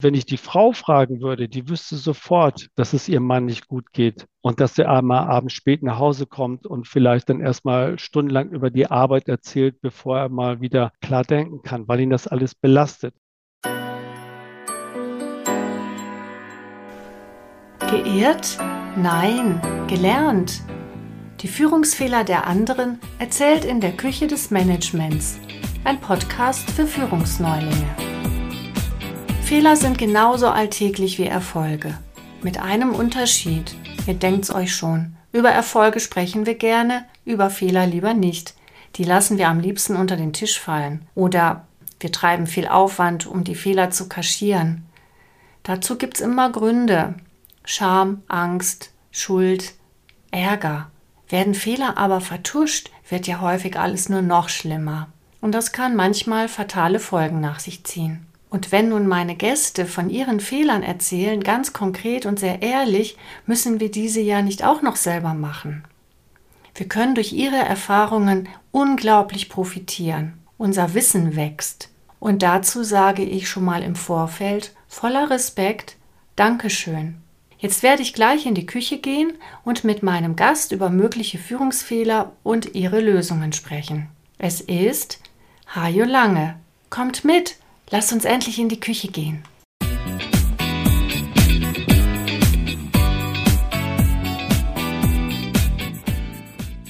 Wenn 0.00 0.14
ich 0.14 0.26
die 0.26 0.36
Frau 0.36 0.70
fragen 0.70 1.20
würde, 1.20 1.48
die 1.48 1.68
wüsste 1.68 1.96
sofort, 1.96 2.68
dass 2.76 2.92
es 2.92 3.08
ihrem 3.08 3.24
Mann 3.24 3.46
nicht 3.46 3.66
gut 3.66 3.92
geht 3.92 4.26
und 4.42 4.60
dass 4.60 4.78
er 4.78 4.92
einmal 4.92 5.26
abends 5.26 5.54
spät 5.54 5.82
nach 5.82 5.98
Hause 5.98 6.26
kommt 6.26 6.68
und 6.68 6.86
vielleicht 6.86 7.28
dann 7.28 7.40
erstmal 7.40 7.98
stundenlang 7.98 8.50
über 8.50 8.70
die 8.70 8.86
Arbeit 8.86 9.26
erzählt, 9.26 9.80
bevor 9.80 10.18
er 10.20 10.28
mal 10.28 10.60
wieder 10.60 10.92
klar 11.00 11.24
denken 11.24 11.62
kann, 11.62 11.88
weil 11.88 11.98
ihn 11.98 12.10
das 12.10 12.28
alles 12.28 12.54
belastet. 12.54 13.12
Geehrt? 17.90 18.56
Nein, 18.96 19.60
gelernt. 19.88 20.62
Die 21.40 21.48
Führungsfehler 21.48 22.22
der 22.22 22.46
anderen 22.46 23.00
erzählt 23.18 23.64
in 23.64 23.80
der 23.80 23.96
Küche 23.96 24.28
des 24.28 24.52
Managements. 24.52 25.40
Ein 25.82 26.00
Podcast 26.00 26.70
für 26.70 26.86
Führungsneulinge. 26.86 28.07
Fehler 29.48 29.76
sind 29.76 29.96
genauso 29.96 30.48
alltäglich 30.48 31.18
wie 31.18 31.24
Erfolge. 31.24 31.96
Mit 32.42 32.60
einem 32.60 32.94
Unterschied. 32.94 33.74
Ihr 34.06 34.12
denkt's 34.12 34.50
euch 34.50 34.74
schon. 34.76 35.16
Über 35.32 35.48
Erfolge 35.48 36.00
sprechen 36.00 36.44
wir 36.44 36.54
gerne, 36.54 37.06
über 37.24 37.48
Fehler 37.48 37.86
lieber 37.86 38.12
nicht. 38.12 38.52
Die 38.96 39.04
lassen 39.04 39.38
wir 39.38 39.48
am 39.48 39.58
liebsten 39.58 39.96
unter 39.96 40.18
den 40.18 40.34
Tisch 40.34 40.60
fallen. 40.60 41.08
Oder 41.14 41.64
wir 41.98 42.12
treiben 42.12 42.46
viel 42.46 42.68
Aufwand, 42.68 43.26
um 43.26 43.42
die 43.42 43.54
Fehler 43.54 43.90
zu 43.90 44.06
kaschieren. 44.06 44.84
Dazu 45.62 45.96
gibt's 45.96 46.20
immer 46.20 46.52
Gründe. 46.52 47.14
Scham, 47.64 48.20
Angst, 48.28 48.92
Schuld, 49.10 49.72
Ärger. 50.30 50.90
Werden 51.30 51.54
Fehler 51.54 51.96
aber 51.96 52.20
vertuscht, 52.20 52.90
wird 53.08 53.26
ja 53.26 53.40
häufig 53.40 53.78
alles 53.78 54.10
nur 54.10 54.20
noch 54.20 54.50
schlimmer. 54.50 55.08
Und 55.40 55.52
das 55.52 55.72
kann 55.72 55.96
manchmal 55.96 56.48
fatale 56.48 57.00
Folgen 57.00 57.40
nach 57.40 57.60
sich 57.60 57.84
ziehen. 57.84 58.27
Und 58.50 58.72
wenn 58.72 58.88
nun 58.88 59.06
meine 59.06 59.36
Gäste 59.36 59.84
von 59.84 60.08
ihren 60.08 60.40
Fehlern 60.40 60.82
erzählen, 60.82 61.42
ganz 61.42 61.72
konkret 61.72 62.24
und 62.24 62.38
sehr 62.38 62.62
ehrlich, 62.62 63.16
müssen 63.46 63.78
wir 63.80 63.90
diese 63.90 64.20
ja 64.20 64.40
nicht 64.40 64.64
auch 64.64 64.80
noch 64.80 64.96
selber 64.96 65.34
machen. 65.34 65.84
Wir 66.74 66.88
können 66.88 67.14
durch 67.14 67.32
ihre 67.32 67.56
Erfahrungen 67.56 68.48
unglaublich 68.70 69.48
profitieren. 69.48 70.34
Unser 70.56 70.94
Wissen 70.94 71.36
wächst. 71.36 71.90
Und 72.20 72.42
dazu 72.42 72.82
sage 72.82 73.22
ich 73.22 73.48
schon 73.48 73.64
mal 73.64 73.82
im 73.82 73.94
Vorfeld 73.94 74.72
voller 74.88 75.30
Respekt 75.30 75.96
Dankeschön. 76.36 77.16
Jetzt 77.58 77.82
werde 77.82 78.02
ich 78.02 78.14
gleich 78.14 78.46
in 78.46 78.54
die 78.54 78.66
Küche 78.66 78.98
gehen 78.98 79.32
und 79.64 79.82
mit 79.82 80.02
meinem 80.04 80.36
Gast 80.36 80.70
über 80.70 80.90
mögliche 80.90 81.38
Führungsfehler 81.38 82.32
und 82.44 82.76
ihre 82.76 83.00
Lösungen 83.00 83.52
sprechen. 83.52 84.08
Es 84.38 84.60
ist 84.60 85.20
Hajo 85.74 86.04
Lange. 86.04 86.54
Kommt 86.90 87.24
mit! 87.24 87.57
Lasst 87.90 88.12
uns 88.12 88.26
endlich 88.26 88.58
in 88.58 88.68
die 88.68 88.80
Küche 88.80 89.08
gehen. 89.08 89.42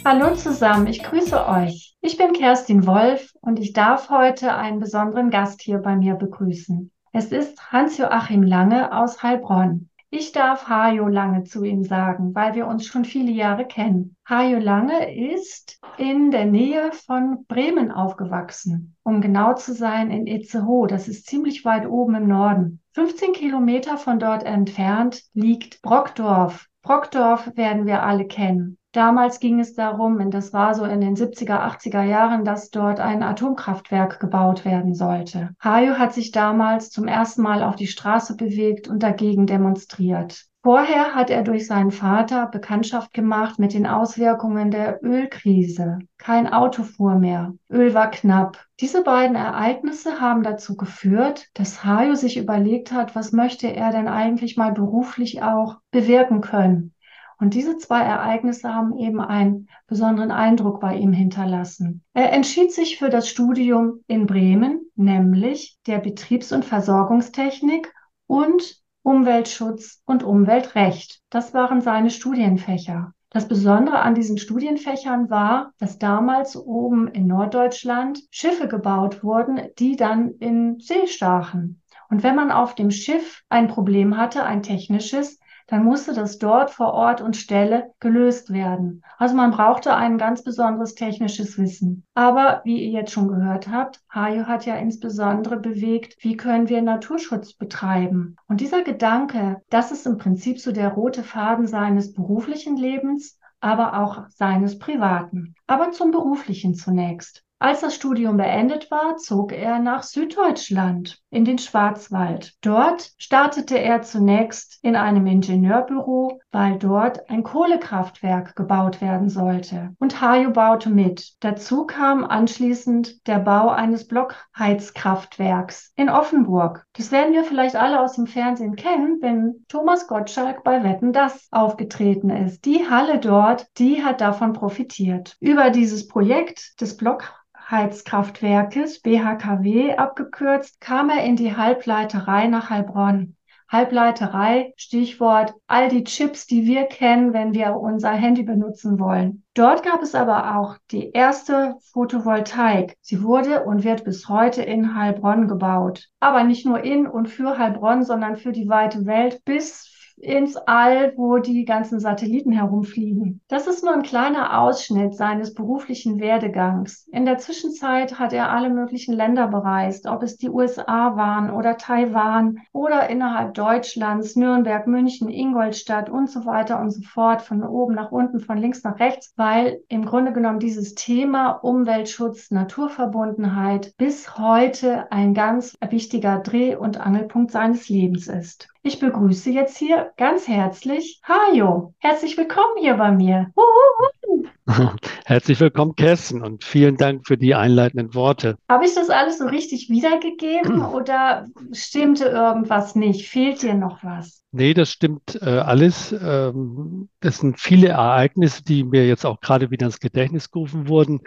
Hallo 0.04 0.34
zusammen, 0.34 0.88
ich 0.88 1.02
grüße 1.04 1.46
euch. 1.46 1.94
Ich 2.00 2.16
bin 2.16 2.32
Kerstin 2.32 2.84
Wolf 2.86 3.32
und 3.40 3.60
ich 3.60 3.72
darf 3.74 4.10
heute 4.10 4.54
einen 4.54 4.80
besonderen 4.80 5.30
Gast 5.30 5.62
hier 5.62 5.78
bei 5.78 5.94
mir 5.94 6.14
begrüßen. 6.14 6.90
Es 7.12 7.26
ist 7.26 7.70
Hans-Joachim 7.70 8.42
Lange 8.42 8.92
aus 8.96 9.22
Heilbronn. 9.22 9.87
Ich 10.10 10.32
darf 10.32 10.70
Hajo 10.70 11.06
Lange 11.06 11.44
zu 11.44 11.64
ihm 11.64 11.84
sagen, 11.84 12.34
weil 12.34 12.54
wir 12.54 12.66
uns 12.66 12.86
schon 12.86 13.04
viele 13.04 13.30
Jahre 13.30 13.66
kennen. 13.66 14.16
Hajo 14.26 14.58
Lange 14.58 15.14
ist 15.14 15.78
in 15.98 16.30
der 16.30 16.46
Nähe 16.46 16.92
von 16.92 17.44
Bremen 17.46 17.92
aufgewachsen, 17.92 18.96
um 19.02 19.20
genau 19.20 19.52
zu 19.52 19.74
sein 19.74 20.10
in 20.10 20.26
Itzehoe. 20.26 20.86
Das 20.86 21.08
ist 21.08 21.26
ziemlich 21.26 21.66
weit 21.66 21.86
oben 21.86 22.14
im 22.14 22.26
Norden. 22.26 22.80
15 22.94 23.34
Kilometer 23.34 23.98
von 23.98 24.18
dort 24.18 24.44
entfernt 24.44 25.24
liegt 25.34 25.82
Brockdorf. 25.82 26.68
Brockdorf 26.80 27.54
werden 27.54 27.84
wir 27.84 28.02
alle 28.02 28.26
kennen. 28.26 28.78
Damals 28.98 29.38
ging 29.38 29.60
es 29.60 29.74
darum, 29.74 30.16
und 30.16 30.34
das 30.34 30.52
war 30.52 30.74
so 30.74 30.84
in 30.84 31.00
den 31.00 31.14
70er, 31.14 31.60
80er 31.60 32.02
Jahren, 32.02 32.44
dass 32.44 32.70
dort 32.70 32.98
ein 32.98 33.22
Atomkraftwerk 33.22 34.18
gebaut 34.18 34.64
werden 34.64 34.92
sollte. 34.92 35.50
Hayo 35.62 35.98
hat 35.98 36.12
sich 36.12 36.32
damals 36.32 36.90
zum 36.90 37.06
ersten 37.06 37.42
Mal 37.42 37.62
auf 37.62 37.76
die 37.76 37.86
Straße 37.86 38.34
bewegt 38.34 38.88
und 38.88 39.04
dagegen 39.04 39.46
demonstriert. 39.46 40.46
Vorher 40.64 41.14
hat 41.14 41.30
er 41.30 41.44
durch 41.44 41.68
seinen 41.68 41.92
Vater 41.92 42.46
Bekanntschaft 42.46 43.14
gemacht 43.14 43.60
mit 43.60 43.72
den 43.72 43.86
Auswirkungen 43.86 44.72
der 44.72 44.98
Ölkrise. 45.04 46.00
Kein 46.18 46.52
Auto 46.52 46.82
fuhr 46.82 47.14
mehr. 47.14 47.54
Öl 47.70 47.94
war 47.94 48.10
knapp. 48.10 48.66
Diese 48.80 49.04
beiden 49.04 49.36
Ereignisse 49.36 50.20
haben 50.20 50.42
dazu 50.42 50.76
geführt, 50.76 51.46
dass 51.54 51.84
Hayo 51.84 52.16
sich 52.16 52.36
überlegt 52.36 52.90
hat, 52.90 53.14
was 53.14 53.30
möchte 53.30 53.68
er 53.68 53.92
denn 53.92 54.08
eigentlich 54.08 54.56
mal 54.56 54.72
beruflich 54.72 55.40
auch 55.40 55.76
bewirken 55.92 56.40
können. 56.40 56.94
Und 57.40 57.54
diese 57.54 57.76
zwei 57.78 58.02
Ereignisse 58.02 58.74
haben 58.74 58.98
eben 58.98 59.20
einen 59.20 59.68
besonderen 59.86 60.32
Eindruck 60.32 60.80
bei 60.80 60.96
ihm 60.96 61.12
hinterlassen. 61.12 62.02
Er 62.12 62.32
entschied 62.32 62.72
sich 62.72 62.98
für 62.98 63.10
das 63.10 63.28
Studium 63.28 64.00
in 64.08 64.26
Bremen, 64.26 64.90
nämlich 64.96 65.78
der 65.86 65.98
Betriebs- 65.98 66.52
und 66.52 66.64
Versorgungstechnik 66.64 67.92
und 68.26 68.82
Umweltschutz 69.02 70.02
und 70.04 70.24
Umweltrecht. 70.24 71.20
Das 71.30 71.54
waren 71.54 71.80
seine 71.80 72.10
Studienfächer. 72.10 73.12
Das 73.30 73.46
Besondere 73.46 74.00
an 74.00 74.14
diesen 74.14 74.38
Studienfächern 74.38 75.30
war, 75.30 75.72
dass 75.78 75.98
damals 75.98 76.56
oben 76.56 77.08
in 77.08 77.26
Norddeutschland 77.26 78.20
Schiffe 78.30 78.68
gebaut 78.68 79.22
wurden, 79.22 79.60
die 79.78 79.96
dann 79.96 80.32
in 80.38 80.80
See 80.80 81.06
stachen. 81.06 81.82
Und 82.10 82.22
wenn 82.22 82.34
man 82.34 82.50
auf 82.50 82.74
dem 82.74 82.90
Schiff 82.90 83.42
ein 83.50 83.68
Problem 83.68 84.16
hatte, 84.16 84.44
ein 84.44 84.62
technisches, 84.62 85.38
dann 85.68 85.84
musste 85.84 86.14
das 86.14 86.38
dort 86.38 86.70
vor 86.70 86.94
Ort 86.94 87.20
und 87.20 87.36
Stelle 87.36 87.92
gelöst 88.00 88.52
werden. 88.52 89.02
Also 89.18 89.34
man 89.36 89.50
brauchte 89.50 89.94
ein 89.94 90.18
ganz 90.18 90.42
besonderes 90.42 90.94
technisches 90.94 91.58
Wissen. 91.58 92.04
Aber 92.14 92.62
wie 92.64 92.82
ihr 92.82 92.90
jetzt 92.90 93.12
schon 93.12 93.28
gehört 93.28 93.68
habt, 93.68 94.00
Hajo 94.12 94.46
hat 94.46 94.66
ja 94.66 94.76
insbesondere 94.76 95.58
bewegt, 95.58 96.16
wie 96.20 96.36
können 96.36 96.68
wir 96.68 96.82
Naturschutz 96.82 97.52
betreiben. 97.52 98.36
Und 98.48 98.60
dieser 98.60 98.82
Gedanke, 98.82 99.60
das 99.68 99.92
ist 99.92 100.06
im 100.06 100.16
Prinzip 100.16 100.58
so 100.58 100.72
der 100.72 100.88
rote 100.88 101.22
Faden 101.22 101.66
seines 101.66 102.14
beruflichen 102.14 102.76
Lebens, 102.76 103.38
aber 103.60 104.00
auch 104.00 104.26
seines 104.30 104.78
privaten. 104.78 105.54
Aber 105.66 105.90
zum 105.90 106.10
beruflichen 106.10 106.74
zunächst. 106.74 107.44
Als 107.60 107.80
das 107.80 107.96
Studium 107.96 108.36
beendet 108.36 108.88
war, 108.88 109.16
zog 109.16 109.50
er 109.52 109.80
nach 109.80 110.04
Süddeutschland 110.04 111.18
in 111.28 111.44
den 111.44 111.58
Schwarzwald. 111.58 112.54
Dort 112.60 113.10
startete 113.18 113.76
er 113.76 114.02
zunächst 114.02 114.78
in 114.82 114.94
einem 114.94 115.26
Ingenieurbüro, 115.26 116.38
weil 116.52 116.78
dort 116.78 117.28
ein 117.28 117.42
Kohlekraftwerk 117.42 118.54
gebaut 118.54 119.00
werden 119.00 119.28
sollte. 119.28 119.92
Und 119.98 120.20
Hajo 120.20 120.52
baute 120.52 120.88
mit. 120.88 121.34
Dazu 121.40 121.84
kam 121.84 122.24
anschließend 122.24 123.26
der 123.26 123.40
Bau 123.40 123.70
eines 123.70 124.06
Blockheizkraftwerks 124.06 125.92
in 125.96 126.10
Offenburg. 126.10 126.86
Das 126.92 127.10
werden 127.10 127.34
wir 127.34 127.42
vielleicht 127.42 127.74
alle 127.74 128.00
aus 128.00 128.12
dem 128.12 128.28
Fernsehen 128.28 128.76
kennen, 128.76 129.18
wenn 129.20 129.64
Thomas 129.66 130.06
Gottschalk 130.06 130.62
bei 130.62 130.84
Wetten 130.84 131.12
das 131.12 131.48
aufgetreten 131.50 132.30
ist. 132.30 132.64
Die 132.66 132.88
Halle 132.88 133.18
dort, 133.18 133.66
die 133.78 134.04
hat 134.04 134.20
davon 134.20 134.52
profitiert. 134.52 135.36
Über 135.40 135.70
dieses 135.70 136.06
Projekt 136.06 136.80
des 136.80 136.96
Block 136.96 137.34
Heizkraftwerkes 137.70 139.00
BHKW 139.00 139.96
abgekürzt, 139.96 140.80
kam 140.80 141.10
er 141.10 141.24
in 141.24 141.36
die 141.36 141.54
Halbleiterei 141.54 142.46
nach 142.46 142.70
Heilbronn. 142.70 143.36
Halbleiterei, 143.70 144.72
Stichwort 144.76 145.52
all 145.66 145.90
die 145.90 146.04
Chips, 146.04 146.46
die 146.46 146.64
wir 146.64 146.84
kennen, 146.84 147.34
wenn 147.34 147.52
wir 147.52 147.76
unser 147.76 148.12
Handy 148.12 148.42
benutzen 148.42 148.98
wollen. 148.98 149.44
Dort 149.52 149.82
gab 149.82 150.00
es 150.00 150.14
aber 150.14 150.56
auch 150.56 150.78
die 150.90 151.10
erste 151.10 151.76
Photovoltaik. 151.92 152.96
Sie 153.02 153.22
wurde 153.22 153.64
und 153.64 153.84
wird 153.84 154.04
bis 154.04 154.30
heute 154.30 154.62
in 154.62 154.94
Heilbronn 154.94 155.48
gebaut. 155.48 156.08
Aber 156.20 156.44
nicht 156.44 156.64
nur 156.64 156.82
in 156.82 157.06
und 157.06 157.28
für 157.28 157.58
Heilbronn, 157.58 158.02
sondern 158.02 158.36
für 158.36 158.52
die 158.52 158.70
weite 158.70 159.04
Welt 159.04 159.44
bis 159.44 159.97
ins 160.20 160.56
All, 160.56 161.12
wo 161.16 161.38
die 161.38 161.64
ganzen 161.64 162.00
Satelliten 162.00 162.52
herumfliegen. 162.52 163.40
Das 163.48 163.66
ist 163.66 163.84
nur 163.84 163.94
ein 163.94 164.02
kleiner 164.02 164.60
Ausschnitt 164.60 165.14
seines 165.14 165.54
beruflichen 165.54 166.20
Werdegangs. 166.20 167.06
In 167.12 167.24
der 167.24 167.38
Zwischenzeit 167.38 168.18
hat 168.18 168.32
er 168.32 168.50
alle 168.50 168.70
möglichen 168.70 169.14
Länder 169.14 169.48
bereist, 169.48 170.06
ob 170.06 170.22
es 170.22 170.36
die 170.36 170.50
USA 170.50 171.16
waren 171.16 171.50
oder 171.50 171.76
Taiwan 171.76 172.58
oder 172.72 173.08
innerhalb 173.08 173.54
Deutschlands, 173.54 174.36
Nürnberg, 174.36 174.86
München, 174.86 175.28
Ingolstadt 175.28 176.10
und 176.10 176.30
so 176.30 176.46
weiter 176.46 176.80
und 176.80 176.90
so 176.90 177.02
fort, 177.02 177.42
von 177.42 177.62
oben 177.62 177.94
nach 177.94 178.10
unten, 178.10 178.40
von 178.40 178.58
links 178.58 178.82
nach 178.84 178.98
rechts, 178.98 179.32
weil 179.36 179.80
im 179.88 180.04
Grunde 180.04 180.32
genommen 180.32 180.58
dieses 180.58 180.94
Thema 180.94 181.50
Umweltschutz, 181.50 182.50
Naturverbundenheit 182.50 183.94
bis 183.96 184.38
heute 184.38 185.10
ein 185.12 185.34
ganz 185.34 185.76
wichtiger 185.88 186.38
Dreh- 186.38 186.76
und 186.76 187.00
Angelpunkt 187.00 187.50
seines 187.50 187.88
Lebens 187.88 188.28
ist. 188.28 188.68
Ich 188.88 189.00
begrüße 189.00 189.50
jetzt 189.50 189.76
hier 189.76 190.12
ganz 190.16 190.48
herzlich 190.48 191.20
Hajo. 191.22 191.92
Herzlich 191.98 192.38
willkommen 192.38 192.78
hier 192.80 192.94
bei 192.94 193.12
mir. 193.12 193.52
Uhuhu. 193.54 194.46
Herzlich 195.26 195.60
willkommen, 195.60 195.94
Kerstin, 195.94 196.42
und 196.42 196.64
vielen 196.64 196.96
Dank 196.96 197.26
für 197.26 197.36
die 197.36 197.54
einleitenden 197.54 198.14
Worte. 198.14 198.56
Habe 198.66 198.86
ich 198.86 198.94
das 198.94 199.10
alles 199.10 199.40
so 199.40 199.44
richtig 199.44 199.90
wiedergegeben 199.90 200.80
oder 200.94 201.48
stimmte 201.72 202.28
irgendwas 202.28 202.94
nicht? 202.94 203.28
Fehlt 203.28 203.60
dir 203.60 203.74
noch 203.74 204.02
was? 204.02 204.42
Nee, 204.52 204.72
das 204.72 204.90
stimmt 204.90 205.38
äh, 205.42 205.58
alles. 205.58 206.12
Ähm, 206.12 207.10
das 207.20 207.40
sind 207.40 207.60
viele 207.60 207.88
Ereignisse, 207.88 208.64
die 208.64 208.84
mir 208.84 209.06
jetzt 209.06 209.26
auch 209.26 209.40
gerade 209.40 209.70
wieder 209.70 209.84
ins 209.84 210.00
Gedächtnis 210.00 210.50
gerufen 210.50 210.88
wurden 210.88 211.20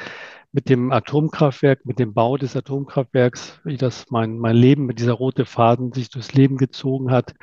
mit 0.54 0.70
dem 0.70 0.92
Atomkraftwerk, 0.92 1.86
mit 1.86 2.00
dem 2.00 2.14
Bau 2.14 2.38
des 2.38 2.56
Atomkraftwerks, 2.56 3.60
wie 3.64 3.78
das 3.78 4.06
mein, 4.10 4.38
mein 4.38 4.56
Leben 4.56 4.86
mit 4.86 5.00
dieser 5.00 5.14
rote 5.14 5.46
Faden 5.46 5.94
sich 5.94 6.10
durchs 6.10 6.34
Leben 6.34 6.58
gezogen 6.58 7.12
hat, 7.12 7.34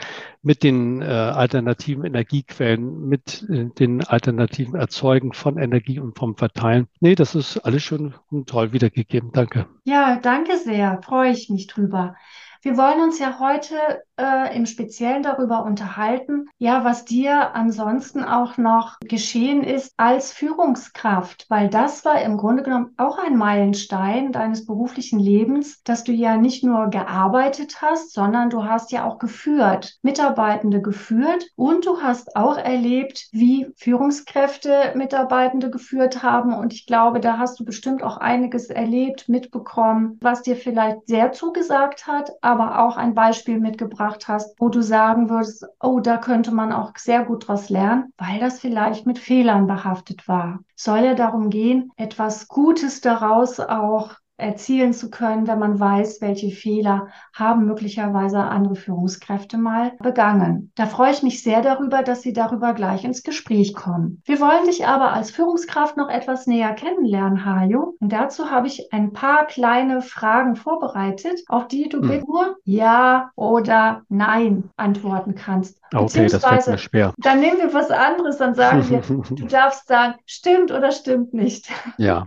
mit 0.43 0.63
den 0.63 1.01
äh, 1.01 1.07
alternativen 1.07 2.05
Energiequellen, 2.05 3.09
mit 3.09 3.47
äh, 3.49 3.67
den 3.79 4.05
alternativen 4.05 4.75
Erzeugen 4.75 5.33
von 5.33 5.59
Energie 5.59 5.99
und 5.99 6.19
vom 6.19 6.37
Verteilen. 6.37 6.87
Nee, 7.01 7.15
das 7.15 7.35
ist 7.35 7.59
alles 7.59 7.83
schon 7.83 8.15
toll 8.47 8.73
wiedergegeben. 8.73 9.31
Danke. 9.33 9.67
Ja, 9.85 10.19
danke 10.21 10.59
sehr. 10.59 11.01
Freue 11.03 11.31
ich 11.33 11.49
mich 11.49 11.67
drüber. 11.67 12.15
Wir 12.61 12.77
wollen 12.77 13.01
uns 13.01 13.19
ja 13.19 13.39
heute 13.39 14.03
äh, 14.19 14.57
im 14.57 14.67
Speziellen 14.67 15.23
darüber 15.23 15.65
unterhalten, 15.65 16.49
ja, 16.59 16.85
was 16.85 17.05
dir 17.05 17.55
ansonsten 17.55 18.25
auch 18.25 18.59
noch 18.59 18.99
geschehen 19.01 19.63
ist 19.63 19.93
als 19.97 20.33
Führungskraft, 20.33 21.47
weil 21.49 21.69
das 21.69 22.05
war 22.05 22.21
im 22.21 22.37
Grunde 22.37 22.63
genommen 22.63 22.95
auch 22.97 23.19
ein 23.19 23.37
Meilenstein 23.37 24.33
deines 24.33 24.67
beruflichen 24.67 25.19
Lebens, 25.19 25.83
dass 25.85 26.05
du 26.05 26.13
ja 26.13 26.37
nicht 26.37 26.65
nur 26.65 26.89
gearbeitet 26.89 27.81
hast, 27.81 28.13
sondern 28.13 28.51
du 28.51 28.65
hast 28.65 28.93
ja 28.93 29.05
auch 29.05 29.19
geführt, 29.19 29.97
Mitarbeitende 30.03 30.81
geführt. 30.83 31.47
Und 31.57 31.87
du 31.87 32.01
hast 32.03 32.37
auch 32.37 32.57
erlebt, 32.57 33.29
wie 33.33 33.69
Führungskräfte 33.77 34.93
Mitarbeitende 34.95 35.71
geführt 35.71 36.23
haben. 36.23 36.55
Und 36.55 36.73
ich 36.73 36.87
glaube, 36.87 37.21
da 37.21 37.39
hast 37.39 37.61
du 37.61 37.65
bestimmt 37.65 38.03
auch 38.03 38.17
einiges 38.17 38.71
erlebt, 38.71 39.29
mitbekommen, 39.29 40.19
was 40.21 40.43
dir 40.43 40.57
vielleicht 40.57 41.07
sehr 41.07 41.33
zugesagt 41.33 42.07
hat, 42.07 42.33
aber 42.41 42.81
auch 42.81 42.97
ein 42.97 43.15
Beispiel 43.15 43.61
mitgebracht 43.61 44.08
hast, 44.29 44.59
wo 44.59 44.69
du 44.69 44.83
sagen 44.83 45.29
würdest, 45.29 45.67
oh, 45.81 46.01
da 46.01 46.17
könnte 46.17 46.51
man 46.51 46.73
auch 46.73 46.93
sehr 46.97 47.25
gut 47.25 47.49
draus 47.49 47.69
lernen, 47.69 48.13
weil 48.17 48.41
das 48.41 48.61
vielleicht 48.61 49.07
mit 49.07 49.19
Fehlern 49.19 49.67
behaftet 49.67 50.27
war. 50.29 50.61
Soll 50.77 51.01
ja 51.01 51.15
darum 51.15 51.51
gehen, 51.51 51.91
etwas 51.97 52.49
Gutes 52.49 53.01
daraus 53.01 53.61
auch 53.61 54.17
erzielen 54.39 54.93
zu 54.93 55.11
können, 55.11 55.47
wenn 55.47 55.59
man 55.59 55.79
weiß, 55.79 56.21
welche 56.21 56.51
Fehler 56.51 57.09
haben 57.35 57.67
möglicherweise 57.67 58.39
andere 58.39 58.77
Führungskräfte 58.77 59.59
mal 59.59 59.93
begangen. 60.01 60.73
Da 60.77 60.87
freue 60.87 61.11
ich 61.11 61.23
mich 61.23 61.43
sehr 61.43 61.61
darüber, 61.61 62.03
dass 62.03 62.23
Sie 62.23 62.33
darüber 62.33 62.73
gleich 62.73 63.05
ins 63.05 63.25
Gespräch 63.25 63.75
kommen. 63.75 64.23
Wir 64.25 64.41
wollen 64.41 64.67
dich 64.67 64.87
aber 64.87 65.13
als 65.13 65.33
Führungskraft 65.33 65.97
noch 65.97 66.09
etwas 66.09 66.47
näher 66.47 66.73
kennenlernen, 66.73 67.45
Hajo. 67.45 67.97
Und 67.99 68.13
dazu 68.13 68.51
habe 68.51 68.69
ich 68.69 68.93
ein 68.93 69.13
paar 69.13 69.47
kleine 69.47 70.03
Fragen 70.03 70.55
vorbereitet, 70.55 71.41
auf 71.49 71.67
die 71.67 71.89
du 71.89 72.01
hm. 72.01 72.25
nur 72.27 72.57
Ja 72.65 73.31
oder 73.35 74.03
Nein 74.09 74.71
antworten 74.77 75.35
kannst. 75.35 75.81
Okay, 75.93 76.29
das 76.29 76.45
fällt 76.45 76.67
mir 76.69 76.79
schwer. 76.79 77.13
Dann 77.19 77.41
nehmen 77.41 77.59
wir 77.59 77.75
was 77.75 77.91
anderes, 77.91 78.39
dann 78.39 78.55
sagen 78.55 78.89
wir, 78.89 79.01
du 79.37 79.47
darfst 79.47 79.89
sagen, 79.89 80.15
stimmt 80.27 80.71
oder 80.71 80.93
stimmt 80.93 81.35
nicht. 81.35 81.69
Ja. 81.97 82.25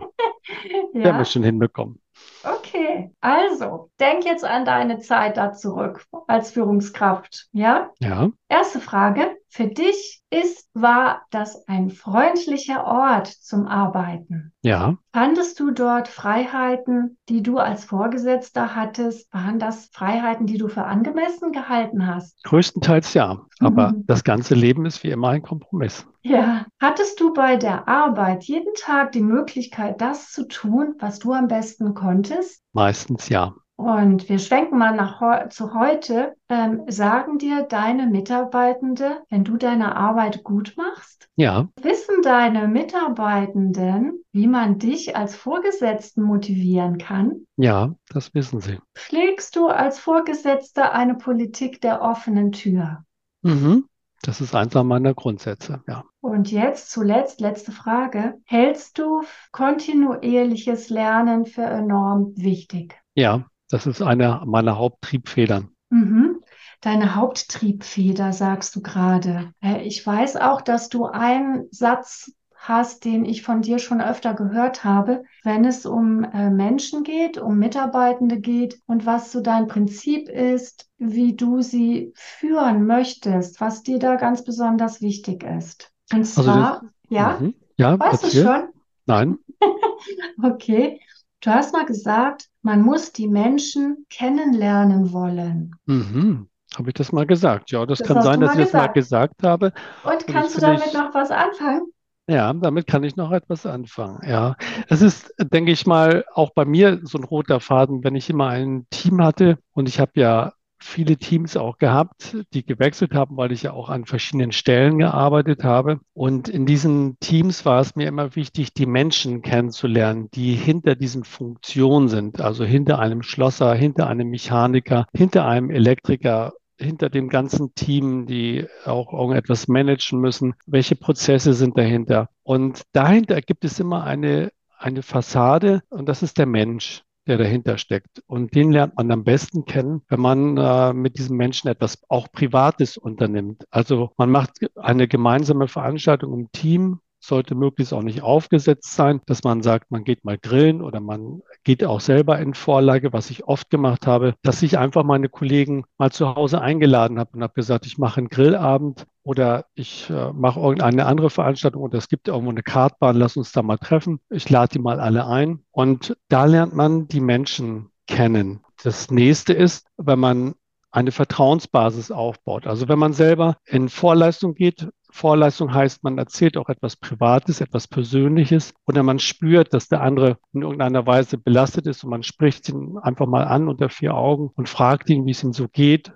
Werden 0.92 1.18
wir 1.18 1.24
schon 1.24 1.42
hinbekommen. 1.42 2.01
Okay, 2.44 3.10
also 3.20 3.90
denk 4.00 4.24
jetzt 4.24 4.44
an 4.44 4.64
deine 4.64 4.98
Zeit 4.98 5.36
da 5.36 5.52
zurück 5.52 6.04
als 6.26 6.50
Führungskraft, 6.50 7.48
ja? 7.52 7.90
Ja. 8.00 8.30
Erste 8.48 8.80
Frage, 8.80 9.36
für 9.52 9.66
dich 9.66 10.22
ist, 10.30 10.66
war 10.72 11.26
das 11.30 11.68
ein 11.68 11.90
freundlicher 11.90 12.86
Ort 12.86 13.26
zum 13.26 13.66
Arbeiten? 13.66 14.54
Ja. 14.62 14.96
Fandest 15.12 15.60
du 15.60 15.72
dort 15.72 16.08
Freiheiten, 16.08 17.18
die 17.28 17.42
du 17.42 17.58
als 17.58 17.84
Vorgesetzter 17.84 18.74
hattest? 18.74 19.30
Waren 19.30 19.58
das 19.58 19.90
Freiheiten, 19.92 20.46
die 20.46 20.56
du 20.56 20.68
für 20.68 20.84
angemessen 20.84 21.52
gehalten 21.52 22.06
hast? 22.06 22.42
Größtenteils 22.44 23.12
ja, 23.12 23.44
aber 23.60 23.92
mhm. 23.92 24.06
das 24.06 24.24
ganze 24.24 24.54
Leben 24.54 24.86
ist 24.86 25.04
wie 25.04 25.10
immer 25.10 25.28
ein 25.28 25.42
Kompromiss. 25.42 26.06
Ja. 26.22 26.64
Hattest 26.80 27.20
du 27.20 27.34
bei 27.34 27.56
der 27.56 27.86
Arbeit 27.88 28.44
jeden 28.44 28.72
Tag 28.74 29.12
die 29.12 29.20
Möglichkeit, 29.20 30.00
das 30.00 30.32
zu 30.32 30.48
tun, 30.48 30.94
was 30.98 31.18
du 31.18 31.34
am 31.34 31.48
besten 31.48 31.92
konntest? 31.92 32.62
Meistens 32.72 33.28
ja. 33.28 33.54
Und 33.76 34.28
wir 34.28 34.38
schwenken 34.38 34.78
mal 34.78 34.94
nach 34.94 35.48
zu 35.48 35.74
heute. 35.74 36.34
Ähm, 36.48 36.82
sagen 36.88 37.38
dir 37.38 37.62
deine 37.62 38.06
Mitarbeitende, 38.06 39.22
wenn 39.30 39.44
du 39.44 39.56
deine 39.56 39.96
Arbeit 39.96 40.44
gut 40.44 40.74
machst? 40.76 41.28
Ja. 41.36 41.68
Wissen 41.80 42.22
deine 42.22 42.68
Mitarbeitenden, 42.68 44.22
wie 44.32 44.46
man 44.46 44.78
dich 44.78 45.16
als 45.16 45.34
Vorgesetzten 45.34 46.22
motivieren 46.22 46.98
kann? 46.98 47.46
Ja, 47.56 47.94
das 48.10 48.34
wissen 48.34 48.60
sie. 48.60 48.78
Pflegst 48.94 49.56
du 49.56 49.68
als 49.68 49.98
Vorgesetzter 49.98 50.92
eine 50.92 51.14
Politik 51.14 51.80
der 51.80 52.02
offenen 52.02 52.52
Tür? 52.52 53.04
Mhm. 53.42 53.86
Das 54.22 54.40
ist 54.40 54.54
einer 54.54 54.84
meiner 54.84 55.14
Grundsätze, 55.14 55.82
ja. 55.88 56.04
Und 56.20 56.52
jetzt 56.52 56.92
zuletzt, 56.92 57.40
letzte 57.40 57.72
Frage. 57.72 58.40
Hältst 58.44 58.98
du 58.98 59.22
kontinuierliches 59.50 60.90
Lernen 60.90 61.46
für 61.46 61.64
enorm 61.64 62.32
wichtig? 62.36 62.94
Ja, 63.14 63.46
das 63.72 63.86
ist 63.86 64.02
eine 64.02 64.42
meiner 64.44 64.76
Haupttriebfedern. 64.76 65.70
Mhm. 65.88 66.40
Deine 66.82 67.14
Haupttriebfeder, 67.14 68.32
sagst 68.32 68.76
du 68.76 68.82
gerade. 68.82 69.52
Äh, 69.62 69.82
ich 69.82 70.06
weiß 70.06 70.36
auch, 70.36 70.60
dass 70.60 70.90
du 70.90 71.06
einen 71.06 71.68
Satz 71.70 72.32
hast, 72.54 73.04
den 73.04 73.24
ich 73.24 73.42
von 73.42 73.62
dir 73.62 73.78
schon 73.78 74.00
öfter 74.00 74.34
gehört 74.34 74.84
habe, 74.84 75.24
wenn 75.42 75.64
es 75.64 75.86
um 75.86 76.22
äh, 76.22 76.50
Menschen 76.50 77.02
geht, 77.02 77.38
um 77.38 77.58
Mitarbeitende 77.58 78.40
geht 78.40 78.78
und 78.86 79.06
was 79.06 79.32
so 79.32 79.40
dein 79.40 79.68
Prinzip 79.68 80.28
ist, 80.28 80.88
wie 80.98 81.34
du 81.34 81.62
sie 81.62 82.12
führen 82.14 82.86
möchtest, 82.86 83.60
was 83.60 83.82
dir 83.82 83.98
da 83.98 84.16
ganz 84.16 84.44
besonders 84.44 85.00
wichtig 85.00 85.44
ist. 85.44 85.90
Und 86.12 86.24
zwar, 86.24 86.74
also 86.74 86.80
das, 86.82 86.90
ja, 87.08 87.38
mhm. 87.40 87.54
ja, 87.78 87.98
weißt 87.98 88.24
du 88.24 88.42
schon? 88.42 88.68
Nein. 89.06 89.38
okay. 90.42 91.00
Du 91.42 91.50
hast 91.50 91.72
mal 91.72 91.84
gesagt, 91.84 92.48
man 92.62 92.82
muss 92.82 93.12
die 93.12 93.26
Menschen 93.26 94.06
kennenlernen 94.08 95.12
wollen. 95.12 95.74
Mhm. 95.86 96.48
Habe 96.76 96.90
ich 96.90 96.94
das 96.94 97.12
mal 97.12 97.26
gesagt? 97.26 97.70
Ja, 97.72 97.84
das, 97.84 97.98
das 97.98 98.08
kann 98.08 98.22
sein, 98.22 98.40
dass 98.40 98.54
ich 98.54 98.60
das 98.60 98.72
mal 98.72 98.86
gesagt 98.86 99.42
habe. 99.42 99.72
Und, 100.04 100.12
Und 100.12 100.26
kannst 100.28 100.56
du 100.56 100.60
damit 100.60 100.86
ich, 100.86 100.92
noch 100.94 101.12
was 101.12 101.30
anfangen? 101.30 101.92
Ja, 102.28 102.52
damit 102.52 102.86
kann 102.86 103.02
ich 103.02 103.16
noch 103.16 103.32
etwas 103.32 103.66
anfangen. 103.66 104.20
Ja, 104.26 104.54
es 104.88 105.02
ist, 105.02 105.34
denke 105.38 105.72
ich 105.72 105.84
mal, 105.84 106.24
auch 106.32 106.50
bei 106.54 106.64
mir 106.64 107.00
so 107.02 107.18
ein 107.18 107.24
roter 107.24 107.58
Faden, 107.58 108.04
wenn 108.04 108.14
ich 108.14 108.30
immer 108.30 108.48
ein 108.48 108.86
Team 108.90 109.22
hatte 109.22 109.58
und 109.72 109.88
ich 109.88 109.98
habe 109.98 110.12
ja 110.14 110.52
viele 110.82 111.16
Teams 111.16 111.56
auch 111.56 111.78
gehabt, 111.78 112.36
die 112.52 112.64
gewechselt 112.64 113.14
haben, 113.14 113.36
weil 113.36 113.52
ich 113.52 113.62
ja 113.62 113.72
auch 113.72 113.88
an 113.88 114.04
verschiedenen 114.04 114.52
Stellen 114.52 114.98
gearbeitet 114.98 115.64
habe. 115.64 116.00
Und 116.12 116.48
in 116.48 116.66
diesen 116.66 117.18
Teams 117.20 117.64
war 117.64 117.80
es 117.80 117.96
mir 117.96 118.08
immer 118.08 118.36
wichtig, 118.36 118.74
die 118.74 118.86
Menschen 118.86 119.42
kennenzulernen, 119.42 120.28
die 120.34 120.54
hinter 120.54 120.94
diesen 120.94 121.24
Funktionen 121.24 122.08
sind, 122.08 122.40
also 122.40 122.64
hinter 122.64 122.98
einem 122.98 123.22
Schlosser, 123.22 123.74
hinter 123.74 124.08
einem 124.08 124.28
Mechaniker, 124.28 125.06
hinter 125.14 125.46
einem 125.46 125.70
Elektriker, 125.70 126.52
hinter 126.78 127.08
dem 127.10 127.28
ganzen 127.28 127.74
Team, 127.74 128.26
die 128.26 128.66
auch 128.84 129.12
irgendetwas 129.12 129.68
managen 129.68 130.20
müssen. 130.20 130.54
Welche 130.66 130.96
Prozesse 130.96 131.54
sind 131.54 131.78
dahinter? 131.78 132.28
Und 132.42 132.82
dahinter 132.92 133.40
gibt 133.40 133.64
es 133.64 133.78
immer 133.78 134.04
eine, 134.04 134.50
eine 134.78 135.02
Fassade 135.02 135.82
und 135.90 136.08
das 136.08 136.22
ist 136.22 136.38
der 136.38 136.46
Mensch 136.46 137.04
der 137.26 137.38
dahinter 137.38 137.78
steckt. 137.78 138.22
Und 138.26 138.54
den 138.54 138.72
lernt 138.72 138.96
man 138.96 139.10
am 139.10 139.24
besten 139.24 139.64
kennen, 139.64 140.02
wenn 140.08 140.20
man 140.20 140.56
äh, 140.56 140.92
mit 140.92 141.18
diesem 141.18 141.36
Menschen 141.36 141.68
etwas 141.68 141.98
auch 142.08 142.30
Privates 142.32 142.96
unternimmt. 142.96 143.64
Also 143.70 144.10
man 144.16 144.30
macht 144.30 144.58
eine 144.76 145.08
gemeinsame 145.08 145.68
Veranstaltung 145.68 146.32
im 146.32 146.52
Team, 146.52 147.00
sollte 147.22 147.54
möglichst 147.54 147.92
auch 147.94 148.02
nicht 148.02 148.22
aufgesetzt 148.22 148.94
sein, 148.94 149.20
dass 149.26 149.44
man 149.44 149.62
sagt, 149.62 149.90
man 149.90 150.04
geht 150.04 150.24
mal 150.24 150.38
grillen 150.38 150.82
oder 150.82 151.00
man 151.00 151.42
geht 151.64 151.84
auch 151.84 152.00
selber 152.00 152.38
in 152.38 152.54
Vorlage, 152.54 153.12
was 153.12 153.30
ich 153.30 153.44
oft 153.44 153.70
gemacht 153.70 154.06
habe, 154.06 154.34
dass 154.42 154.62
ich 154.62 154.78
einfach 154.78 155.04
meine 155.04 155.28
Kollegen 155.28 155.84
mal 155.98 156.10
zu 156.10 156.34
Hause 156.34 156.60
eingeladen 156.60 157.18
habe 157.18 157.30
und 157.34 157.42
habe 157.42 157.54
gesagt, 157.54 157.86
ich 157.86 157.98
mache 157.98 158.18
einen 158.18 158.28
Grillabend 158.28 159.06
oder 159.22 159.66
ich 159.74 160.10
äh, 160.10 160.32
mache 160.32 160.60
irgendeine 160.60 161.06
andere 161.06 161.30
Veranstaltung 161.30 161.82
oder 161.82 161.98
es 161.98 162.08
gibt 162.08 162.28
irgendwo 162.28 162.50
eine 162.50 162.62
Kartbahn, 162.62 163.16
lass 163.16 163.36
uns 163.36 163.52
da 163.52 163.62
mal 163.62 163.78
treffen. 163.78 164.20
Ich 164.28 164.50
lade 164.50 164.72
die 164.72 164.78
mal 164.80 165.00
alle 165.00 165.26
ein 165.26 165.60
und 165.70 166.16
da 166.28 166.44
lernt 166.46 166.74
man 166.74 167.06
die 167.06 167.20
Menschen 167.20 167.90
kennen. 168.08 168.60
Das 168.82 169.10
nächste 169.10 169.52
ist, 169.52 169.86
wenn 169.96 170.18
man 170.18 170.54
eine 170.90 171.10
Vertrauensbasis 171.10 172.10
aufbaut. 172.10 172.66
Also 172.66 172.88
wenn 172.88 172.98
man 172.98 173.14
selber 173.14 173.56
in 173.64 173.88
Vorleistung 173.88 174.54
geht, 174.54 174.88
Vorleistung 175.14 175.74
heißt, 175.74 176.02
man 176.02 176.16
erzählt 176.16 176.56
auch 176.56 176.70
etwas 176.70 176.96
Privates, 176.96 177.60
etwas 177.60 177.86
Persönliches 177.86 178.72
oder 178.86 179.02
man 179.02 179.18
spürt, 179.18 179.74
dass 179.74 179.88
der 179.88 180.00
andere 180.00 180.38
in 180.54 180.62
irgendeiner 180.62 181.06
Weise 181.06 181.36
belastet 181.36 181.86
ist 181.86 182.02
und 182.02 182.10
man 182.10 182.22
spricht 182.22 182.68
ihn 182.70 182.96
einfach 182.98 183.26
mal 183.26 183.44
an 183.44 183.68
unter 183.68 183.90
vier 183.90 184.14
Augen 184.14 184.50
und 184.56 184.70
fragt 184.70 185.10
ihn, 185.10 185.26
wie 185.26 185.32
es 185.32 185.44
ihm 185.44 185.52
so 185.52 185.68
geht 185.68 186.12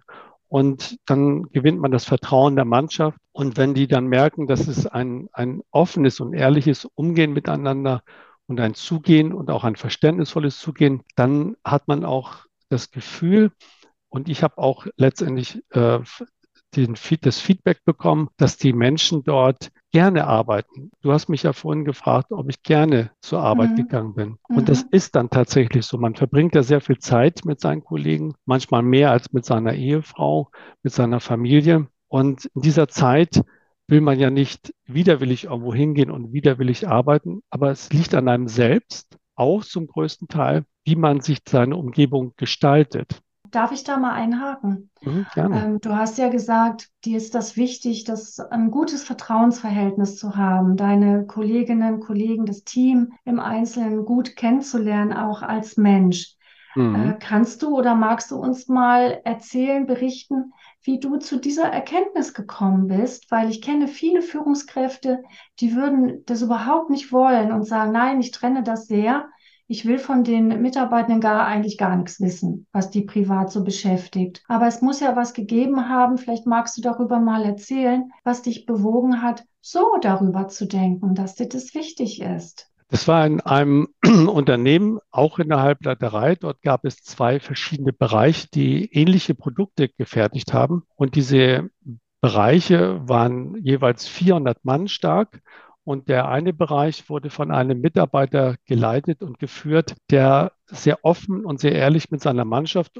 und 0.48 0.98
dann 1.04 1.44
gewinnt 1.50 1.78
man 1.78 1.90
das 1.90 2.06
Vertrauen 2.06 2.56
der 2.56 2.64
Mannschaft. 2.64 3.18
Und 3.32 3.58
wenn 3.58 3.74
die 3.74 3.86
dann 3.86 4.06
merken, 4.06 4.46
dass 4.46 4.66
es 4.66 4.86
ein, 4.86 5.28
ein 5.32 5.60
offenes 5.70 6.18
und 6.20 6.32
ehrliches 6.32 6.86
Umgehen 6.86 7.34
miteinander 7.34 8.02
und 8.46 8.60
ein 8.60 8.74
Zugehen 8.74 9.34
und 9.34 9.50
auch 9.50 9.64
ein 9.64 9.76
verständnisvolles 9.76 10.58
Zugehen, 10.58 11.02
dann 11.16 11.56
hat 11.64 11.86
man 11.88 12.04
auch 12.04 12.46
das 12.70 12.90
Gefühl, 12.90 13.52
und 14.08 14.28
ich 14.30 14.42
habe 14.42 14.56
auch 14.58 14.86
letztendlich 14.96 15.62
äh, 15.72 15.98
den, 16.76 16.94
das 17.22 17.40
Feedback 17.40 17.84
bekommen, 17.84 18.28
dass 18.36 18.56
die 18.56 18.72
Menschen 18.72 19.24
dort 19.24 19.70
gerne 19.92 20.26
arbeiten. 20.26 20.90
Du 21.00 21.12
hast 21.12 21.28
mich 21.28 21.42
ja 21.44 21.52
vorhin 21.52 21.84
gefragt, 21.84 22.32
ob 22.32 22.50
ich 22.50 22.62
gerne 22.62 23.10
zur 23.20 23.40
Arbeit 23.40 23.70
mhm. 23.70 23.76
gegangen 23.76 24.14
bin. 24.14 24.36
Und 24.48 24.62
mhm. 24.62 24.64
das 24.66 24.82
ist 24.82 25.16
dann 25.16 25.30
tatsächlich 25.30 25.86
so. 25.86 25.96
Man 25.98 26.14
verbringt 26.14 26.54
ja 26.54 26.62
sehr 26.62 26.80
viel 26.80 26.98
Zeit 26.98 27.44
mit 27.44 27.60
seinen 27.60 27.82
Kollegen, 27.82 28.34
manchmal 28.44 28.82
mehr 28.82 29.10
als 29.10 29.32
mit 29.32 29.44
seiner 29.44 29.74
Ehefrau, 29.74 30.50
mit 30.82 30.92
seiner 30.92 31.20
Familie. 31.20 31.88
Und 32.08 32.46
in 32.54 32.62
dieser 32.62 32.88
Zeit 32.88 33.42
will 33.88 34.00
man 34.00 34.18
ja 34.18 34.30
nicht 34.30 34.74
widerwillig 34.84 35.44
irgendwo 35.44 35.72
hingehen 35.72 36.10
und 36.10 36.32
widerwillig 36.32 36.88
arbeiten, 36.88 37.42
aber 37.50 37.70
es 37.70 37.92
liegt 37.92 38.14
an 38.14 38.28
einem 38.28 38.48
selbst, 38.48 39.16
auch 39.36 39.64
zum 39.64 39.86
größten 39.86 40.28
Teil, 40.28 40.64
wie 40.84 40.96
man 40.96 41.20
sich 41.20 41.38
seine 41.46 41.76
Umgebung 41.76 42.32
gestaltet. 42.36 43.20
Darf 43.56 43.72
ich 43.72 43.84
da 43.84 43.96
mal 43.96 44.12
einhaken? 44.12 44.90
Mhm. 45.00 45.26
Ähm, 45.34 45.80
du 45.80 45.96
hast 45.96 46.18
ja 46.18 46.28
gesagt, 46.28 46.90
dir 47.06 47.16
ist 47.16 47.34
das 47.34 47.56
wichtig, 47.56 48.04
das 48.04 48.38
ein 48.38 48.70
gutes 48.70 49.02
Vertrauensverhältnis 49.02 50.18
zu 50.18 50.36
haben, 50.36 50.76
deine 50.76 51.24
Kolleginnen, 51.24 52.00
Kollegen, 52.00 52.44
das 52.44 52.64
Team 52.64 53.14
im 53.24 53.40
Einzelnen 53.40 54.04
gut 54.04 54.36
kennenzulernen, 54.36 55.14
auch 55.14 55.40
als 55.40 55.78
Mensch. 55.78 56.34
Mhm. 56.74 56.96
Äh, 56.96 57.16
kannst 57.18 57.62
du 57.62 57.74
oder 57.74 57.94
magst 57.94 58.30
du 58.30 58.36
uns 58.36 58.68
mal 58.68 59.22
erzählen, 59.24 59.86
berichten, 59.86 60.52
wie 60.82 61.00
du 61.00 61.16
zu 61.16 61.40
dieser 61.40 61.64
Erkenntnis 61.64 62.34
gekommen 62.34 62.88
bist? 62.88 63.30
Weil 63.30 63.48
ich 63.48 63.62
kenne 63.62 63.88
viele 63.88 64.20
Führungskräfte, 64.20 65.22
die 65.60 65.74
würden 65.74 66.24
das 66.26 66.42
überhaupt 66.42 66.90
nicht 66.90 67.10
wollen 67.10 67.52
und 67.52 67.62
sagen, 67.62 67.92
nein, 67.92 68.20
ich 68.20 68.32
trenne 68.32 68.62
das 68.62 68.86
sehr 68.86 69.30
ich 69.68 69.84
will 69.84 69.98
von 69.98 70.22
den 70.22 70.62
Mitarbeitenden 70.62 71.20
gar 71.20 71.46
eigentlich 71.46 71.76
gar 71.76 71.96
nichts 71.96 72.20
wissen, 72.20 72.66
was 72.72 72.90
die 72.90 73.02
privat 73.02 73.50
so 73.50 73.64
beschäftigt. 73.64 74.42
Aber 74.48 74.66
es 74.66 74.80
muss 74.80 75.00
ja 75.00 75.16
was 75.16 75.34
gegeben 75.34 75.88
haben. 75.88 76.18
Vielleicht 76.18 76.46
magst 76.46 76.76
du 76.76 76.82
darüber 76.82 77.18
mal 77.18 77.44
erzählen, 77.44 78.10
was 78.24 78.42
dich 78.42 78.66
bewogen 78.66 79.22
hat, 79.22 79.44
so 79.60 79.96
darüber 80.00 80.48
zu 80.48 80.66
denken, 80.66 81.14
dass 81.14 81.34
dir 81.34 81.48
das 81.48 81.74
wichtig 81.74 82.20
ist. 82.20 82.70
Das 82.88 83.08
war 83.08 83.26
in 83.26 83.40
einem 83.40 83.88
Unternehmen, 84.28 85.00
auch 85.10 85.40
in 85.40 85.48
der 85.48 85.60
Halbleiterei. 85.60 86.36
Dort 86.36 86.62
gab 86.62 86.84
es 86.84 87.02
zwei 87.02 87.40
verschiedene 87.40 87.92
Bereiche, 87.92 88.46
die 88.54 88.92
ähnliche 88.92 89.34
Produkte 89.34 89.88
gefertigt 89.88 90.52
haben. 90.52 90.84
Und 90.94 91.16
diese 91.16 91.70
Bereiche 92.20 93.00
waren 93.08 93.56
jeweils 93.56 94.06
400 94.06 94.64
Mann 94.64 94.86
stark 94.86 95.42
und 95.86 96.08
der 96.08 96.28
eine 96.28 96.52
Bereich 96.52 97.08
wurde 97.08 97.30
von 97.30 97.52
einem 97.52 97.80
Mitarbeiter 97.80 98.56
geleitet 98.66 99.22
und 99.22 99.38
geführt, 99.38 99.94
der 100.10 100.50
sehr 100.66 101.04
offen 101.04 101.44
und 101.44 101.60
sehr 101.60 101.76
ehrlich 101.76 102.10
mit 102.10 102.20
seiner 102.20 102.44
Mannschaft 102.44 102.98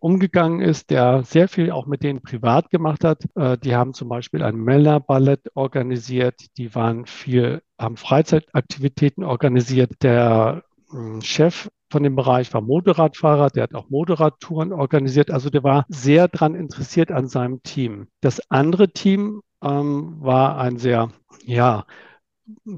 umgegangen 0.00 0.60
ist, 0.60 0.90
der 0.90 1.22
sehr 1.22 1.46
viel 1.46 1.70
auch 1.70 1.86
mit 1.86 2.02
denen 2.02 2.20
privat 2.20 2.70
gemacht 2.70 3.04
hat. 3.04 3.22
Äh, 3.36 3.56
die 3.58 3.76
haben 3.76 3.94
zum 3.94 4.08
Beispiel 4.08 4.42
ein 4.42 4.56
Männerballett 4.56 5.52
organisiert, 5.54 6.34
die 6.56 6.74
waren 6.74 7.06
viel, 7.06 7.62
haben 7.78 7.96
Freizeitaktivitäten 7.96 9.22
organisiert. 9.22 9.92
Der 10.02 10.64
hm, 10.90 11.20
Chef 11.20 11.70
von 11.88 12.02
dem 12.02 12.16
Bereich 12.16 12.52
war 12.52 12.62
Motorradfahrer, 12.62 13.50
der 13.50 13.62
hat 13.62 13.74
auch 13.76 13.90
Motorradtouren 13.90 14.72
organisiert. 14.72 15.30
Also 15.30 15.50
der 15.50 15.62
war 15.62 15.86
sehr 15.88 16.26
daran 16.26 16.56
interessiert 16.56 17.12
an 17.12 17.28
seinem 17.28 17.62
Team. 17.62 18.08
Das 18.20 18.40
andere 18.50 18.88
Team 18.88 19.40
ähm, 19.62 20.16
war 20.20 20.58
ein 20.58 20.78
sehr, 20.78 21.10
ja, 21.44 21.84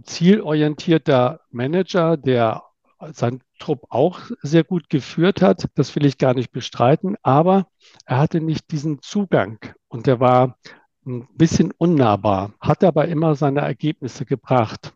zielorientierter 0.02 1.40
Manager, 1.50 2.16
der 2.16 2.62
seinen 3.12 3.40
Trupp 3.58 3.86
auch 3.88 4.20
sehr 4.42 4.64
gut 4.64 4.88
geführt 4.90 5.42
hat. 5.42 5.68
Das 5.74 5.94
will 5.96 6.04
ich 6.04 6.18
gar 6.18 6.34
nicht 6.34 6.52
bestreiten, 6.52 7.16
aber 7.22 7.66
er 8.04 8.18
hatte 8.18 8.40
nicht 8.40 8.70
diesen 8.72 9.00
Zugang 9.00 9.58
und 9.88 10.06
er 10.06 10.20
war 10.20 10.58
ein 11.06 11.28
bisschen 11.34 11.72
unnahbar, 11.78 12.52
hat 12.60 12.84
aber 12.84 13.08
immer 13.08 13.34
seine 13.34 13.60
Ergebnisse 13.60 14.26
gebracht. 14.26 14.92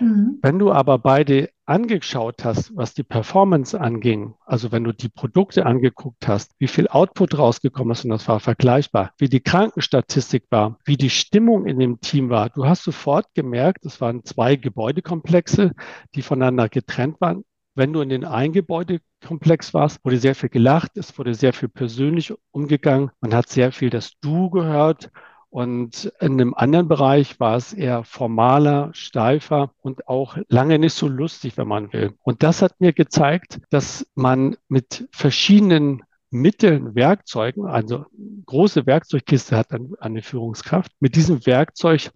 Mhm. 0.00 0.38
Wenn 0.42 0.58
du 0.58 0.72
aber 0.72 0.98
beide 0.98 1.50
angeschaut 1.66 2.44
hast, 2.44 2.74
was 2.76 2.94
die 2.94 3.02
Performance 3.02 3.78
anging, 3.78 4.34
also 4.44 4.72
wenn 4.72 4.84
du 4.84 4.92
die 4.92 5.08
Produkte 5.08 5.64
angeguckt 5.64 6.26
hast, 6.26 6.54
wie 6.58 6.68
viel 6.68 6.88
Output 6.88 7.38
rausgekommen 7.38 7.92
ist, 7.92 8.04
und 8.04 8.10
das 8.10 8.26
war 8.28 8.40
vergleichbar, 8.40 9.12
wie 9.18 9.28
die 9.28 9.40
Krankenstatistik 9.40 10.44
war, 10.50 10.78
wie 10.84 10.96
die 10.96 11.10
Stimmung 11.10 11.66
in 11.66 11.78
dem 11.78 12.00
Team 12.00 12.30
war, 12.30 12.50
du 12.50 12.66
hast 12.66 12.84
sofort 12.84 13.26
gemerkt, 13.34 13.84
es 13.86 14.00
waren 14.00 14.24
zwei 14.24 14.56
Gebäudekomplexe, 14.56 15.72
die 16.14 16.22
voneinander 16.22 16.68
getrennt 16.68 17.20
waren. 17.20 17.44
Wenn 17.74 17.92
du 17.92 18.02
in 18.02 18.10
den 18.10 18.24
einen 18.24 18.52
Gebäudekomplex 18.52 19.72
warst, 19.72 20.04
wurde 20.04 20.18
sehr 20.18 20.34
viel 20.34 20.50
gelacht, 20.50 20.96
es 20.96 21.16
wurde 21.16 21.34
sehr 21.34 21.54
viel 21.54 21.70
persönlich 21.70 22.34
umgegangen, 22.50 23.10
man 23.20 23.34
hat 23.34 23.48
sehr 23.48 23.72
viel 23.72 23.88
das 23.88 24.12
Du 24.20 24.50
gehört 24.50 25.10
und 25.52 26.10
in 26.18 26.32
einem 26.32 26.54
anderen 26.54 26.88
Bereich 26.88 27.38
war 27.38 27.56
es 27.56 27.74
eher 27.74 28.04
formaler, 28.04 28.88
steifer 28.94 29.70
und 29.82 30.08
auch 30.08 30.38
lange 30.48 30.78
nicht 30.78 30.94
so 30.94 31.08
lustig, 31.08 31.58
wenn 31.58 31.68
man 31.68 31.92
will. 31.92 32.14
Und 32.22 32.42
das 32.42 32.62
hat 32.62 32.80
mir 32.80 32.94
gezeigt, 32.94 33.60
dass 33.68 34.06
man 34.14 34.56
mit 34.68 35.06
verschiedenen 35.12 36.04
Mitteln, 36.30 36.94
Werkzeugen, 36.94 37.66
also 37.66 38.06
große 38.46 38.86
Werkzeugkiste 38.86 39.54
hat 39.54 39.68
eine 40.00 40.22
Führungskraft, 40.22 40.90
mit 41.00 41.16
diesem 41.16 41.44
Werkzeug 41.44 42.10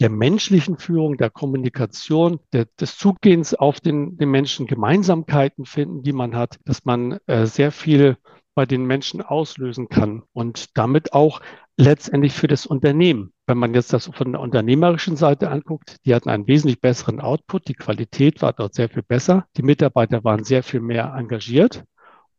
der 0.00 0.08
menschlichen 0.08 0.78
Führung, 0.78 1.18
der 1.18 1.28
Kommunikation, 1.28 2.40
der, 2.54 2.68
des 2.80 2.96
Zugehens 2.96 3.52
auf 3.52 3.80
den, 3.80 4.16
den 4.16 4.30
Menschen, 4.30 4.66
Gemeinsamkeiten 4.66 5.66
finden, 5.66 6.02
die 6.02 6.14
man 6.14 6.34
hat, 6.34 6.58
dass 6.64 6.86
man 6.86 7.18
äh, 7.26 7.44
sehr 7.44 7.70
viel 7.70 8.16
bei 8.54 8.64
den 8.64 8.86
Menschen 8.86 9.20
auslösen 9.20 9.90
kann 9.90 10.22
und 10.32 10.76
damit 10.76 11.12
auch 11.12 11.42
letztendlich 11.78 12.34
für 12.34 12.48
das 12.48 12.66
Unternehmen. 12.66 13.32
Wenn 13.46 13.56
man 13.56 13.72
jetzt 13.72 13.92
das 13.92 14.10
von 14.12 14.32
der 14.32 14.40
unternehmerischen 14.40 15.16
Seite 15.16 15.50
anguckt, 15.50 15.96
die 16.04 16.14
hatten 16.14 16.28
einen 16.28 16.48
wesentlich 16.48 16.80
besseren 16.80 17.20
Output, 17.20 17.68
die 17.68 17.74
Qualität 17.74 18.42
war 18.42 18.52
dort 18.52 18.74
sehr 18.74 18.88
viel 18.88 19.02
besser, 19.02 19.46
die 19.56 19.62
Mitarbeiter 19.62 20.24
waren 20.24 20.44
sehr 20.44 20.62
viel 20.62 20.80
mehr 20.80 21.14
engagiert 21.16 21.84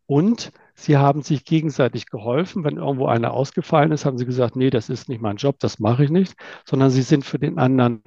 und 0.06 0.52
sie 0.76 0.98
haben 0.98 1.22
sich 1.24 1.46
gegenseitig 1.46 2.08
geholfen. 2.08 2.66
Wenn 2.66 2.78
irgendwo 2.78 3.08
einer 3.08 3.32
ausgefallen 3.32 3.94
ist, 3.94 4.06
haben 4.06 4.18
sie 4.18 4.26
gesagt, 4.26 4.58
nee, 4.58 4.70
das 4.70 4.90
ist 4.90 5.08
nicht 5.08 5.22
mein 5.22 5.38
Job, 5.38 5.56
das 5.60 5.80
mache 5.80 6.04
ich 6.04 6.10
nicht, 6.10 6.36
sondern 6.66 6.90
sie 6.90 7.02
sind 7.02 7.24
für 7.24 7.40
den 7.40 7.58
anderen 7.60 8.04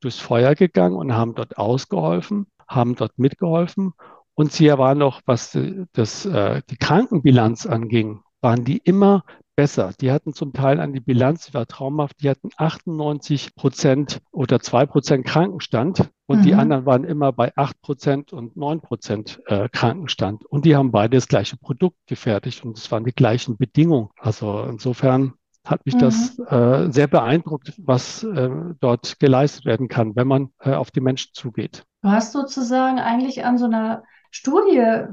durchs 0.00 0.20
Feuer 0.20 0.54
gegangen 0.54 0.94
und 0.94 1.14
haben 1.14 1.34
dort 1.34 1.58
ausgeholfen, 1.58 2.46
haben 2.68 2.94
dort 2.94 3.18
mitgeholfen 3.18 3.92
und 4.34 4.52
sie 4.52 4.68
waren 4.68 4.98
noch, 4.98 5.20
was 5.26 5.58
das, 5.92 6.26
äh, 6.26 6.62
die 6.70 6.76
Krankenbilanz 6.76 7.66
anging, 7.66 8.20
waren 8.40 8.64
die 8.64 8.78
immer 8.78 9.24
besser. 9.56 9.92
Die 10.00 10.12
hatten 10.12 10.32
zum 10.34 10.52
Teil 10.52 10.78
an 10.78 10.92
die 10.92 11.00
Bilanz, 11.00 11.46
die 11.46 11.54
war 11.54 11.66
traumhaft, 11.66 12.22
die 12.22 12.30
hatten 12.30 12.50
98 12.56 13.56
Prozent 13.56 14.20
oder 14.30 14.60
zwei 14.60 14.86
Prozent 14.86 15.26
Krankenstand 15.26 16.10
und 16.26 16.40
mhm. 16.40 16.42
die 16.42 16.54
anderen 16.54 16.86
waren 16.86 17.04
immer 17.04 17.32
bei 17.32 17.52
acht 17.56 17.80
Prozent 17.80 18.32
und 18.32 18.56
neun 18.56 18.80
Prozent 18.80 19.40
äh, 19.46 19.68
Krankenstand. 19.70 20.44
Und 20.44 20.64
die 20.64 20.76
haben 20.76 20.92
beide 20.92 21.16
das 21.16 21.26
gleiche 21.26 21.56
Produkt 21.56 21.96
gefertigt 22.06 22.64
und 22.64 22.78
es 22.78 22.92
waren 22.92 23.04
die 23.04 23.12
gleichen 23.12 23.56
Bedingungen. 23.56 24.10
Also 24.18 24.62
insofern 24.64 25.32
hat 25.64 25.84
mich 25.84 25.96
mhm. 25.96 26.00
das 26.00 26.38
äh, 26.38 26.92
sehr 26.92 27.08
beeindruckt, 27.08 27.72
was 27.78 28.22
äh, 28.22 28.50
dort 28.80 29.18
geleistet 29.18 29.64
werden 29.64 29.88
kann, 29.88 30.14
wenn 30.14 30.28
man 30.28 30.50
äh, 30.60 30.72
auf 30.72 30.90
die 30.90 31.00
Menschen 31.00 31.30
zugeht. 31.32 31.84
Du 32.02 32.10
hast 32.10 32.32
sozusagen 32.32 32.98
eigentlich 32.98 33.44
an 33.44 33.58
so 33.58 33.64
einer 33.64 34.04
Studie 34.30 35.06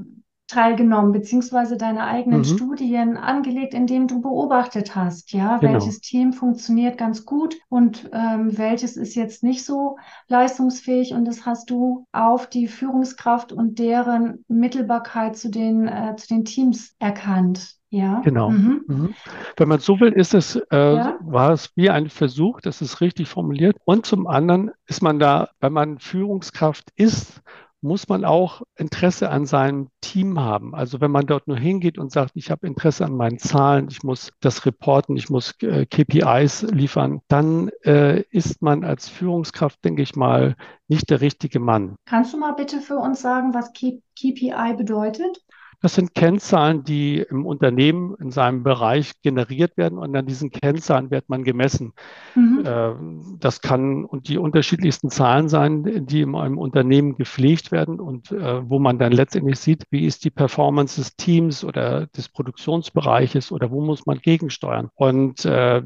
teilgenommen, 0.48 1.12
beziehungsweise 1.12 1.78
deine 1.78 2.04
eigenen 2.04 2.40
mhm. 2.40 2.46
Studien 2.46 3.18
angelegt, 3.18 3.74
indem 3.74 4.08
du 4.08 4.22
beobachtet 4.22 4.96
hast, 4.96 5.32
ja, 5.32 5.58
genau. 5.58 5.74
welches 5.74 6.02
Team 6.02 6.34
funktioniert 6.34 6.98
ganz 6.98 7.26
gut 7.26 7.56
und 7.70 8.10
ähm, 8.14 8.58
welches 8.58 8.98
ist 8.98 9.16
jetzt 9.16 9.44
nicht 9.44 9.66
so 9.66 9.98
leistungsfähig 10.28 11.14
und 11.14 11.26
das 11.26 11.46
hast 11.46 11.70
du 11.70 12.06
auf 12.12 12.48
die 12.48 12.68
Führungskraft 12.68 13.52
und 13.52 13.80
deren 13.80 14.44
Mittelbarkeit 14.48 15.38
zu 15.38 15.50
den, 15.50 15.88
äh, 15.88 16.16
zu 16.18 16.28
den 16.28 16.46
Teams 16.46 16.96
erkannt. 17.00 17.78
Ja. 17.94 18.22
Genau. 18.22 18.50
Mhm. 18.50 18.84
Mhm. 18.88 19.14
Wenn 19.56 19.68
man 19.68 19.80
so 19.80 20.00
will, 20.00 20.12
ist 20.12 20.34
es, 20.34 20.56
äh, 20.56 20.96
ja. 20.96 21.18
war 21.22 21.52
es 21.52 21.70
wie 21.76 21.92
ein 21.92 22.10
Versuch, 22.10 22.60
das 22.60 22.82
ist 22.82 23.02
richtig 23.02 23.30
formuliert. 23.30 23.78
Und 23.86 24.08
zum 24.08 24.26
anderen 24.26 24.72
ist 24.88 25.04
man 25.04 25.20
da, 25.20 25.50
wenn 25.60 25.74
man 25.74 26.00
Führungskraft 26.00 26.90
ist 26.96 27.44
muss 27.84 28.08
man 28.08 28.24
auch 28.24 28.62
Interesse 28.76 29.30
an 29.30 29.46
seinem 29.46 29.90
Team 30.02 30.40
haben. 30.40 30.74
Also 30.74 31.02
wenn 31.02 31.12
man 31.12 31.28
dort 31.28 31.48
nur 31.48 31.58
hingeht 31.58 31.98
und 31.98 32.12
sagt, 32.12 32.32
ich 32.36 32.50
habe 32.50 32.66
Interesse 32.66 33.06
an 33.06 33.16
meinen 33.16 33.40
Zahlen, 33.40 33.90
ich 33.92 34.04
muss 34.04 34.32
das 34.40 34.66
reporten, 34.66 35.18
ich 35.18 35.30
muss 35.30 35.54
äh, 35.62 35.86
KPIs 35.86 36.64
liefern, 36.72 37.22
dann 37.28 37.70
äh, 37.84 38.22
ist 38.32 38.62
man 38.62 38.84
als 38.84 39.10
Führungskraft, 39.10 39.84
denke 39.84 40.02
ich 40.02 40.16
mal, 40.16 40.56
nicht 40.88 41.10
der 41.10 41.22
richtige 41.22 41.60
Mann. 41.60 41.96
Kannst 42.06 42.34
du 42.34 42.38
mal 42.38 42.54
bitte 42.54 42.80
für 42.80 42.98
uns 42.98 43.22
sagen, 43.22 43.54
was 43.54 43.74
KPI 43.74 44.76
bedeutet? 44.78 45.44
Das 45.84 45.96
sind 45.96 46.16
Kennzahlen, 46.16 46.86
die 46.86 47.18
im 47.18 47.46
Unternehmen 47.46 48.16
in 48.18 48.32
seinem 48.32 48.64
Bereich 48.64 49.22
generiert 49.22 49.76
werden 49.76 49.98
und 49.98 50.16
an 50.16 50.26
diesen 50.26 50.50
Kennzahlen 50.50 51.12
wird 51.12 51.28
man 51.28 51.44
gemessen. 51.44 51.92
Mhm. 52.36 52.64
Äh, 52.66 53.38
das 53.40 53.60
kann 53.60 54.06
und 54.06 54.30
die 54.30 54.38
unterschiedlichsten 54.38 55.10
Zahlen 55.10 55.50
sein, 55.50 56.06
die 56.06 56.22
in 56.22 56.36
einem 56.36 56.58
Unternehmen 56.58 57.18
gepflegt 57.18 57.74
werden 57.74 58.00
und 58.00 58.32
äh, 58.32 58.62
wo 58.70 58.80
man 58.80 58.98
dann 58.98 59.12
letztendlich 59.12 59.60
sieht, 59.60 59.84
wie 59.90 60.06
ist 60.06 60.24
die 60.24 60.30
Performance 60.30 61.02
des 61.02 61.18
Teams 61.18 61.66
oder 61.66 62.08
des 62.08 62.30
Produktionsbereiches 62.30 63.52
oder 63.52 63.70
wo 63.70 63.82
muss 63.82 64.06
man 64.06 64.20
gegensteuern. 64.20 64.88
Und 64.96 65.44
äh, 65.44 65.82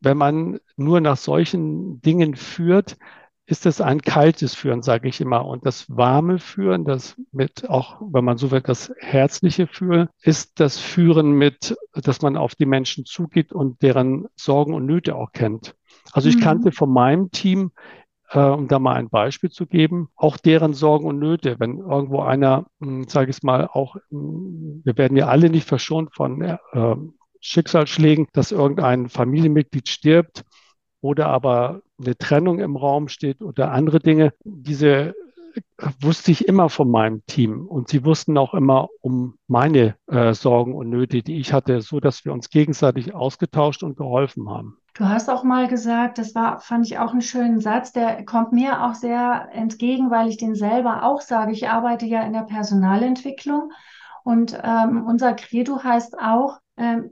wenn 0.00 0.16
man 0.16 0.58
nur 0.78 1.02
nach 1.02 1.18
solchen 1.18 2.00
Dingen 2.00 2.34
führt, 2.34 2.96
ist 3.48 3.64
es 3.64 3.80
ein 3.80 4.02
kaltes 4.02 4.54
Führen, 4.54 4.82
sage 4.82 5.08
ich 5.08 5.22
immer. 5.22 5.46
Und 5.46 5.64
das 5.64 5.86
warme 5.88 6.38
Führen, 6.38 6.84
das 6.84 7.16
mit 7.32 7.68
auch, 7.70 7.98
wenn 8.12 8.22
man 8.22 8.36
so 8.36 8.50
will, 8.50 8.60
das 8.60 8.92
herzliche 8.98 9.66
Führen, 9.66 10.10
ist 10.20 10.60
das 10.60 10.78
Führen 10.78 11.32
mit, 11.32 11.74
dass 11.94 12.20
man 12.20 12.36
auf 12.36 12.54
die 12.54 12.66
Menschen 12.66 13.06
zugeht 13.06 13.54
und 13.54 13.80
deren 13.80 14.26
Sorgen 14.36 14.74
und 14.74 14.84
Nöte 14.84 15.16
auch 15.16 15.32
kennt. 15.32 15.74
Also 16.12 16.28
ich 16.28 16.36
mhm. 16.36 16.40
kannte 16.40 16.72
von 16.72 16.92
meinem 16.92 17.30
Team, 17.30 17.72
äh, 18.32 18.38
um 18.38 18.68
da 18.68 18.78
mal 18.78 18.96
ein 18.96 19.08
Beispiel 19.08 19.48
zu 19.48 19.66
geben, 19.66 20.10
auch 20.14 20.36
deren 20.36 20.74
Sorgen 20.74 21.06
und 21.06 21.18
Nöte. 21.18 21.56
Wenn 21.58 21.78
irgendwo 21.78 22.20
einer, 22.20 22.66
hm, 22.82 23.08
sage 23.08 23.30
ich 23.30 23.42
mal, 23.42 23.66
auch, 23.66 23.96
hm, 24.10 24.82
wir 24.84 24.98
werden 24.98 25.16
ja 25.16 25.28
alle 25.28 25.48
nicht 25.48 25.66
verschont 25.66 26.14
von 26.14 26.42
äh, 26.42 26.58
Schicksalsschlägen, 27.40 28.26
dass 28.34 28.52
irgendein 28.52 29.08
Familienmitglied 29.08 29.88
stirbt 29.88 30.44
oder 31.00 31.28
aber 31.28 31.80
eine 32.00 32.16
Trennung 32.16 32.60
im 32.60 32.76
Raum 32.76 33.08
steht 33.08 33.42
oder 33.42 33.72
andere 33.72 34.00
Dinge. 34.00 34.32
Diese 34.44 35.14
wusste 36.00 36.30
ich 36.30 36.46
immer 36.46 36.68
von 36.68 36.90
meinem 36.90 37.24
Team 37.26 37.66
und 37.66 37.88
sie 37.88 38.04
wussten 38.04 38.36
auch 38.38 38.54
immer 38.54 38.88
um 39.00 39.38
meine 39.46 39.96
äh, 40.06 40.34
Sorgen 40.34 40.74
und 40.74 40.90
Nöte, 40.90 41.22
die 41.22 41.38
ich 41.38 41.52
hatte, 41.52 41.80
so 41.80 42.00
dass 42.00 42.24
wir 42.24 42.32
uns 42.32 42.50
gegenseitig 42.50 43.14
ausgetauscht 43.14 43.82
und 43.82 43.96
geholfen 43.96 44.48
haben. 44.48 44.78
Du 44.94 45.04
hast 45.08 45.30
auch 45.30 45.44
mal 45.44 45.68
gesagt, 45.68 46.18
das 46.18 46.34
war, 46.34 46.60
fand 46.60 46.86
ich 46.86 46.98
auch 46.98 47.12
einen 47.12 47.22
schönen 47.22 47.60
Satz, 47.60 47.92
der 47.92 48.24
kommt 48.24 48.52
mir 48.52 48.84
auch 48.84 48.94
sehr 48.94 49.48
entgegen, 49.52 50.10
weil 50.10 50.28
ich 50.28 50.38
den 50.38 50.56
selber 50.56 51.04
auch 51.04 51.20
sage. 51.20 51.52
Ich 51.52 51.68
arbeite 51.68 52.06
ja 52.06 52.22
in 52.22 52.32
der 52.32 52.42
Personalentwicklung 52.42 53.72
und 54.24 54.58
ähm, 54.62 55.04
unser 55.06 55.34
Credo 55.34 55.82
heißt 55.82 56.18
auch, 56.18 56.58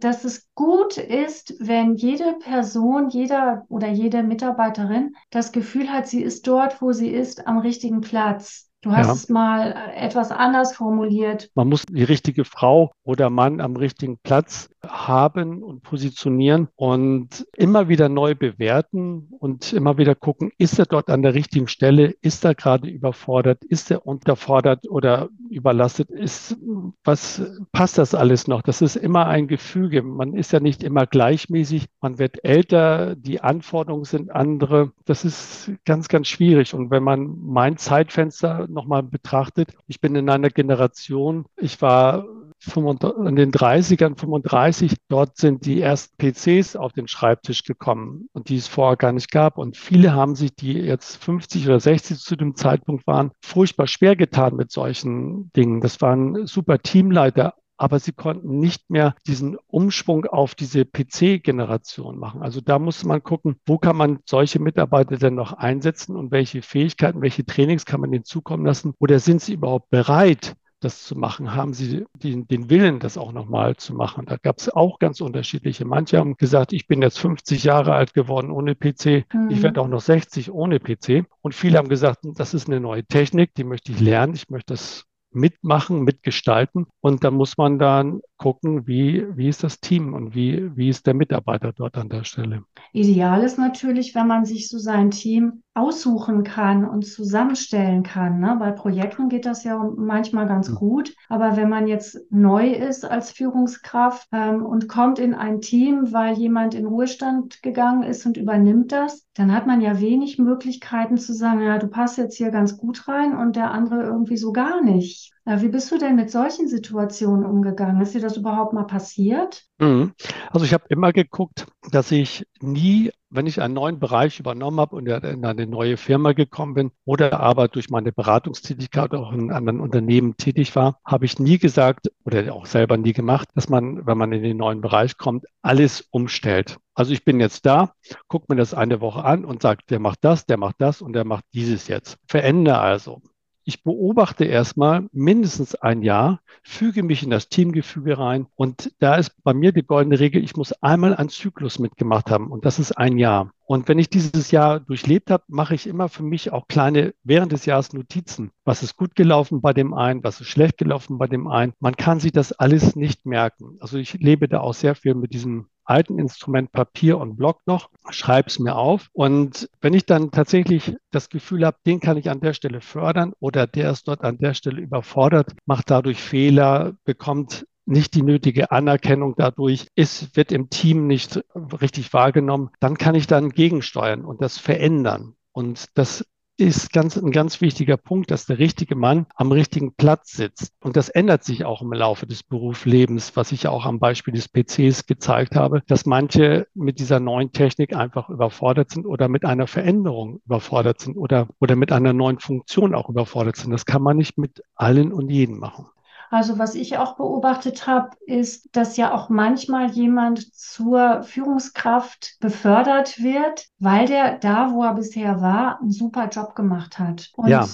dass 0.00 0.24
es 0.24 0.48
gut 0.54 0.96
ist, 0.96 1.54
wenn 1.58 1.96
jede 1.96 2.34
Person, 2.34 3.08
jeder 3.08 3.64
oder 3.68 3.88
jede 3.88 4.22
Mitarbeiterin 4.22 5.14
das 5.30 5.50
Gefühl 5.50 5.90
hat, 5.90 6.06
sie 6.06 6.22
ist 6.22 6.46
dort, 6.46 6.80
wo 6.80 6.92
sie 6.92 7.08
ist, 7.10 7.46
am 7.48 7.58
richtigen 7.58 8.00
Platz. 8.00 8.65
Du 8.86 8.92
hast 8.92 9.06
ja. 9.08 9.12
es 9.14 9.28
mal 9.28 9.72
äh, 9.72 10.06
etwas 10.06 10.30
anders 10.30 10.76
formuliert. 10.76 11.50
Man 11.56 11.68
muss 11.68 11.86
die 11.86 12.04
richtige 12.04 12.44
Frau 12.44 12.92
oder 13.02 13.30
Mann 13.30 13.60
am 13.60 13.74
richtigen 13.74 14.16
Platz 14.18 14.70
haben 14.86 15.64
und 15.64 15.82
positionieren 15.82 16.68
und 16.76 17.46
immer 17.56 17.88
wieder 17.88 18.08
neu 18.08 18.36
bewerten 18.36 19.28
und 19.40 19.72
immer 19.72 19.98
wieder 19.98 20.14
gucken, 20.14 20.52
ist 20.56 20.78
er 20.78 20.86
dort 20.86 21.10
an 21.10 21.22
der 21.22 21.34
richtigen 21.34 21.66
Stelle? 21.66 22.14
Ist 22.20 22.44
er 22.44 22.54
gerade 22.54 22.88
überfordert? 22.88 23.64
Ist 23.64 23.90
er 23.90 24.06
unterfordert 24.06 24.88
oder 24.88 25.30
überlastet? 25.50 26.10
Ist, 26.10 26.56
was 27.02 27.42
passt 27.72 27.98
das 27.98 28.14
alles 28.14 28.46
noch? 28.46 28.62
Das 28.62 28.82
ist 28.82 28.94
immer 28.94 29.26
ein 29.26 29.48
Gefüge. 29.48 30.04
Man 30.04 30.34
ist 30.34 30.52
ja 30.52 30.60
nicht 30.60 30.84
immer 30.84 31.06
gleichmäßig. 31.06 31.86
Man 32.00 32.20
wird 32.20 32.44
älter. 32.44 33.16
Die 33.16 33.40
Anforderungen 33.40 34.04
sind 34.04 34.30
andere. 34.30 34.92
Das 35.06 35.24
ist 35.24 35.72
ganz, 35.84 36.06
ganz 36.06 36.28
schwierig. 36.28 36.72
Und 36.72 36.92
wenn 36.92 37.02
man 37.02 37.36
mein 37.40 37.78
Zeitfenster 37.78 38.68
nochmal 38.76 39.02
betrachtet. 39.02 39.72
Ich 39.88 40.00
bin 40.00 40.14
in 40.14 40.30
einer 40.30 40.50
Generation, 40.50 41.46
ich 41.56 41.82
war 41.82 42.26
in 42.64 43.36
den 43.36 43.52
30ern, 43.52 44.18
35, 44.18 44.94
dort 45.08 45.36
sind 45.36 45.66
die 45.66 45.80
ersten 45.80 46.16
PCs 46.16 46.76
auf 46.76 46.92
den 46.92 47.06
Schreibtisch 47.06 47.64
gekommen 47.64 48.28
und 48.32 48.48
die 48.48 48.56
es 48.56 48.66
vorher 48.66 48.96
gar 48.96 49.12
nicht 49.12 49.30
gab. 49.30 49.58
Und 49.58 49.76
viele 49.76 50.14
haben 50.14 50.34
sich, 50.34 50.54
die 50.54 50.72
jetzt 50.72 51.22
50 51.22 51.66
oder 51.66 51.80
60 51.80 52.18
zu 52.18 52.36
dem 52.36 52.56
Zeitpunkt 52.56 53.06
waren, 53.06 53.30
furchtbar 53.42 53.86
schwer 53.86 54.16
getan 54.16 54.56
mit 54.56 54.70
solchen 54.70 55.50
Dingen. 55.52 55.80
Das 55.80 56.00
waren 56.00 56.46
super 56.46 56.78
Teamleiter, 56.78 57.54
aber 57.76 57.98
sie 57.98 58.12
konnten 58.12 58.58
nicht 58.58 58.90
mehr 58.90 59.14
diesen 59.26 59.56
Umschwung 59.66 60.26
auf 60.26 60.54
diese 60.54 60.84
PC-Generation 60.84 62.18
machen. 62.18 62.42
Also 62.42 62.60
da 62.60 62.78
muss 62.78 63.04
man 63.04 63.22
gucken, 63.22 63.56
wo 63.66 63.78
kann 63.78 63.96
man 63.96 64.18
solche 64.24 64.58
Mitarbeiter 64.58 65.16
denn 65.16 65.34
noch 65.34 65.52
einsetzen 65.52 66.16
und 66.16 66.30
welche 66.30 66.62
Fähigkeiten, 66.62 67.22
welche 67.22 67.44
Trainings 67.44 67.84
kann 67.84 68.00
man 68.00 68.12
ihnen 68.12 68.24
zukommen 68.24 68.66
lassen 68.66 68.94
oder 68.98 69.18
sind 69.18 69.42
sie 69.42 69.54
überhaupt 69.54 69.90
bereit, 69.90 70.56
das 70.80 71.04
zu 71.04 71.16
machen? 71.16 71.54
Haben 71.54 71.72
Sie 71.72 72.04
den, 72.22 72.46
den 72.48 72.70
Willen, 72.70 73.00
das 73.00 73.18
auch 73.18 73.32
nochmal 73.32 73.76
zu 73.76 73.94
machen? 73.94 74.26
Da 74.26 74.36
gab 74.36 74.58
es 74.58 74.68
auch 74.68 74.98
ganz 74.98 75.20
unterschiedliche. 75.20 75.84
Manche 75.84 76.18
haben 76.18 76.36
gesagt, 76.36 76.72
ich 76.72 76.86
bin 76.86 77.02
jetzt 77.02 77.18
50 77.18 77.64
Jahre 77.64 77.94
alt 77.94 78.14
geworden 78.14 78.50
ohne 78.50 78.74
PC, 78.74 79.24
mhm. 79.32 79.50
ich 79.50 79.62
werde 79.62 79.80
auch 79.80 79.88
noch 79.88 80.00
60 80.00 80.50
ohne 80.50 80.78
PC. 80.78 81.26
Und 81.40 81.54
viele 81.54 81.78
haben 81.78 81.88
gesagt, 81.88 82.20
das 82.22 82.54
ist 82.54 82.68
eine 82.68 82.80
neue 82.80 83.04
Technik, 83.04 83.54
die 83.54 83.64
möchte 83.64 83.92
ich 83.92 84.00
lernen, 84.00 84.34
ich 84.34 84.50
möchte 84.50 84.74
das 84.74 85.06
mitmachen, 85.36 86.02
mitgestalten. 86.02 86.86
Und 87.00 87.22
da 87.22 87.30
muss 87.30 87.56
man 87.56 87.78
dann 87.78 88.20
gucken, 88.38 88.86
wie, 88.86 89.24
wie 89.36 89.48
ist 89.48 89.62
das 89.62 89.80
Team 89.80 90.14
und 90.14 90.34
wie, 90.34 90.76
wie 90.76 90.88
ist 90.88 91.06
der 91.06 91.14
Mitarbeiter 91.14 91.72
dort 91.72 91.96
an 91.96 92.08
der 92.08 92.24
Stelle. 92.24 92.64
Ideal 92.92 93.42
ist 93.44 93.58
natürlich, 93.58 94.14
wenn 94.14 94.26
man 94.26 94.44
sich 94.44 94.68
so 94.68 94.78
sein 94.78 95.10
Team 95.10 95.62
aussuchen 95.76 96.42
kann 96.42 96.88
und 96.88 97.04
zusammenstellen 97.04 98.02
kann. 98.02 98.40
Ne? 98.40 98.56
Bei 98.58 98.70
Projekten 98.70 99.28
geht 99.28 99.44
das 99.44 99.62
ja 99.62 99.78
manchmal 99.96 100.48
ganz 100.48 100.74
gut. 100.74 101.14
Aber 101.28 101.56
wenn 101.56 101.68
man 101.68 101.86
jetzt 101.86 102.18
neu 102.30 102.70
ist 102.70 103.04
als 103.04 103.30
Führungskraft 103.30 104.26
ähm, 104.32 104.64
und 104.64 104.88
kommt 104.88 105.18
in 105.18 105.34
ein 105.34 105.60
Team, 105.60 106.12
weil 106.12 106.34
jemand 106.38 106.74
in 106.74 106.86
Ruhestand 106.86 107.62
gegangen 107.62 108.04
ist 108.04 108.24
und 108.24 108.38
übernimmt 108.38 108.90
das, 108.90 109.26
dann 109.34 109.52
hat 109.52 109.66
man 109.66 109.82
ja 109.82 110.00
wenig 110.00 110.38
Möglichkeiten 110.38 111.18
zu 111.18 111.34
sagen, 111.34 111.60
ja, 111.60 111.76
du 111.76 111.88
passt 111.88 112.16
jetzt 112.16 112.36
hier 112.36 112.50
ganz 112.50 112.78
gut 112.78 113.06
rein 113.06 113.36
und 113.36 113.56
der 113.56 113.70
andere 113.70 114.02
irgendwie 114.02 114.38
so 114.38 114.52
gar 114.52 114.82
nicht. 114.82 115.35
Ja, 115.48 115.62
wie 115.62 115.68
bist 115.68 115.92
du 115.92 115.98
denn 115.98 116.16
mit 116.16 116.28
solchen 116.28 116.66
Situationen 116.66 117.46
umgegangen? 117.46 118.02
Ist 118.02 118.14
dir 118.14 118.20
das 118.20 118.36
überhaupt 118.36 118.72
mal 118.72 118.82
passiert? 118.82 119.62
Mhm. 119.78 120.12
Also 120.50 120.66
ich 120.66 120.74
habe 120.74 120.86
immer 120.88 121.12
geguckt, 121.12 121.68
dass 121.92 122.10
ich 122.10 122.44
nie, 122.60 123.12
wenn 123.30 123.46
ich 123.46 123.62
einen 123.62 123.74
neuen 123.74 124.00
Bereich 124.00 124.40
übernommen 124.40 124.80
habe 124.80 124.96
und 124.96 125.06
in 125.06 125.44
eine 125.44 125.66
neue 125.68 125.98
Firma 125.98 126.32
gekommen 126.32 126.74
bin 126.74 126.90
oder 127.04 127.38
aber 127.38 127.68
durch 127.68 127.90
meine 127.90 128.10
Beratungstätigkeit 128.10 129.14
auch 129.14 129.32
in 129.32 129.52
anderen 129.52 129.78
Unternehmen 129.78 130.36
tätig 130.36 130.74
war, 130.74 130.98
habe 131.04 131.26
ich 131.26 131.38
nie 131.38 131.58
gesagt 131.58 132.10
oder 132.24 132.52
auch 132.52 132.66
selber 132.66 132.96
nie 132.96 133.12
gemacht, 133.12 133.48
dass 133.54 133.68
man, 133.68 134.04
wenn 134.04 134.18
man 134.18 134.32
in 134.32 134.42
den 134.42 134.56
neuen 134.56 134.80
Bereich 134.80 135.16
kommt, 135.16 135.46
alles 135.62 136.08
umstellt. 136.10 136.78
Also 136.94 137.12
ich 137.12 137.24
bin 137.24 137.38
jetzt 137.38 137.64
da, 137.66 137.92
gucke 138.26 138.46
mir 138.48 138.56
das 138.56 138.74
eine 138.74 139.00
Woche 139.00 139.22
an 139.22 139.44
und 139.44 139.62
sage, 139.62 139.84
der 139.90 140.00
macht 140.00 140.24
das, 140.24 140.44
der 140.44 140.56
macht 140.56 140.76
das 140.78 141.02
und 141.02 141.12
der 141.12 141.24
macht 141.24 141.44
dieses 141.54 141.86
jetzt. 141.86 142.18
Verändere 142.26 142.80
also 142.80 143.22
ich 143.66 143.82
beobachte 143.82 144.44
erstmal 144.44 145.08
mindestens 145.12 145.74
ein 145.74 146.02
Jahr, 146.02 146.40
füge 146.62 147.02
mich 147.02 147.24
in 147.24 147.30
das 147.30 147.48
Teamgefüge 147.48 148.16
rein 148.16 148.46
und 148.54 148.92
da 149.00 149.16
ist 149.16 149.42
bei 149.42 149.52
mir 149.54 149.72
die 149.72 149.82
goldene 149.82 150.20
Regel, 150.20 150.42
ich 150.42 150.56
muss 150.56 150.72
einmal 150.84 151.16
einen 151.16 151.28
Zyklus 151.28 151.80
mitgemacht 151.80 152.30
haben 152.30 152.52
und 152.52 152.64
das 152.64 152.78
ist 152.78 152.92
ein 152.92 153.18
Jahr. 153.18 153.50
Und 153.66 153.88
wenn 153.88 153.98
ich 153.98 154.08
dieses 154.08 154.52
Jahr 154.52 154.78
durchlebt 154.78 155.32
habe, 155.32 155.42
mache 155.48 155.74
ich 155.74 155.88
immer 155.88 156.08
für 156.08 156.22
mich 156.22 156.52
auch 156.52 156.68
kleine 156.68 157.12
während 157.24 157.50
des 157.50 157.66
Jahres 157.66 157.92
Notizen. 157.92 158.52
Was 158.64 158.84
ist 158.84 158.96
gut 158.96 159.16
gelaufen 159.16 159.60
bei 159.60 159.72
dem 159.72 159.92
einen, 159.92 160.22
was 160.22 160.40
ist 160.40 160.46
schlecht 160.46 160.78
gelaufen 160.78 161.18
bei 161.18 161.26
dem 161.26 161.48
einen. 161.48 161.72
Man 161.80 161.96
kann 161.96 162.20
sich 162.20 162.30
das 162.30 162.52
alles 162.52 162.94
nicht 162.94 163.26
merken. 163.26 163.76
Also 163.80 163.98
ich 163.98 164.14
lebe 164.14 164.46
da 164.46 164.60
auch 164.60 164.74
sehr 164.74 164.94
viel 164.94 165.16
mit 165.16 165.34
diesem 165.34 165.66
alten 165.86 166.18
Instrument 166.18 166.72
Papier 166.72 167.18
und 167.18 167.36
Block 167.36 167.60
noch, 167.66 167.90
schreibe 168.10 168.48
es 168.48 168.58
mir 168.58 168.76
auf. 168.76 169.08
Und 169.12 169.68
wenn 169.80 169.94
ich 169.94 170.06
dann 170.06 170.30
tatsächlich 170.30 170.96
das 171.10 171.28
Gefühl 171.30 171.64
habe, 171.64 171.78
den 171.86 172.00
kann 172.00 172.16
ich 172.16 172.28
an 172.30 172.40
der 172.40 172.52
Stelle 172.52 172.80
fördern 172.80 173.32
oder 173.40 173.66
der 173.66 173.90
ist 173.90 174.08
dort 174.08 174.22
an 174.22 174.38
der 174.38 174.54
Stelle 174.54 174.80
überfordert, 174.80 175.52
macht 175.64 175.90
dadurch 175.90 176.20
Fehler, 176.20 176.94
bekommt 177.04 177.66
nicht 177.86 178.14
die 178.14 178.22
nötige 178.22 178.72
Anerkennung 178.72 179.34
dadurch 179.36 179.86
ist, 179.94 180.36
wird 180.36 180.52
im 180.52 180.70
Team 180.70 181.06
nicht 181.06 181.44
richtig 181.80 182.12
wahrgenommen, 182.12 182.70
dann 182.80 182.98
kann 182.98 183.14
ich 183.14 183.28
dann 183.28 183.50
gegensteuern 183.50 184.24
und 184.24 184.42
das 184.42 184.58
verändern. 184.58 185.34
Und 185.52 185.86
das 185.94 186.26
ist 186.58 186.92
ganz, 186.92 187.16
ein 187.16 187.30
ganz 187.30 187.60
wichtiger 187.60 187.96
Punkt, 187.96 188.30
dass 188.30 188.46
der 188.46 188.58
richtige 188.58 188.96
Mann 188.96 189.26
am 189.34 189.52
richtigen 189.52 189.94
Platz 189.94 190.32
sitzt. 190.32 190.72
Und 190.80 190.96
das 190.96 191.08
ändert 191.08 191.44
sich 191.44 191.64
auch 191.64 191.82
im 191.82 191.92
Laufe 191.92 192.26
des 192.26 192.42
Berufslebens, 192.42 193.36
was 193.36 193.52
ich 193.52 193.64
ja 193.64 193.70
auch 193.70 193.84
am 193.84 193.98
Beispiel 193.98 194.34
des 194.34 194.48
PCs 194.48 195.06
gezeigt 195.06 195.54
habe, 195.54 195.82
dass 195.86 196.06
manche 196.06 196.66
mit 196.74 196.98
dieser 196.98 197.20
neuen 197.20 197.52
Technik 197.52 197.94
einfach 197.94 198.30
überfordert 198.30 198.90
sind 198.90 199.06
oder 199.06 199.28
mit 199.28 199.44
einer 199.44 199.66
Veränderung 199.66 200.40
überfordert 200.46 201.00
sind 201.00 201.16
oder, 201.16 201.48
oder 201.60 201.76
mit 201.76 201.92
einer 201.92 202.12
neuen 202.12 202.38
Funktion 202.38 202.94
auch 202.94 203.08
überfordert 203.08 203.56
sind. 203.56 203.70
Das 203.72 203.84
kann 203.84 204.02
man 204.02 204.16
nicht 204.16 204.38
mit 204.38 204.62
allen 204.74 205.12
und 205.12 205.30
jeden 205.30 205.58
machen. 205.58 205.86
Also 206.30 206.58
was 206.58 206.74
ich 206.74 206.98
auch 206.98 207.16
beobachtet 207.16 207.86
habe, 207.86 208.10
ist, 208.26 208.74
dass 208.76 208.96
ja 208.96 209.14
auch 209.14 209.28
manchmal 209.28 209.90
jemand 209.90 210.54
zur 210.54 211.22
Führungskraft 211.22 212.36
befördert 212.40 213.22
wird, 213.22 213.66
weil 213.78 214.06
der 214.06 214.38
da, 214.38 214.72
wo 214.72 214.82
er 214.82 214.94
bisher 214.94 215.40
war, 215.40 215.80
einen 215.80 215.92
super 215.92 216.28
Job 216.28 216.54
gemacht 216.54 216.98
hat. 216.98 217.30
Und 217.36 217.48
ja. 217.48 217.66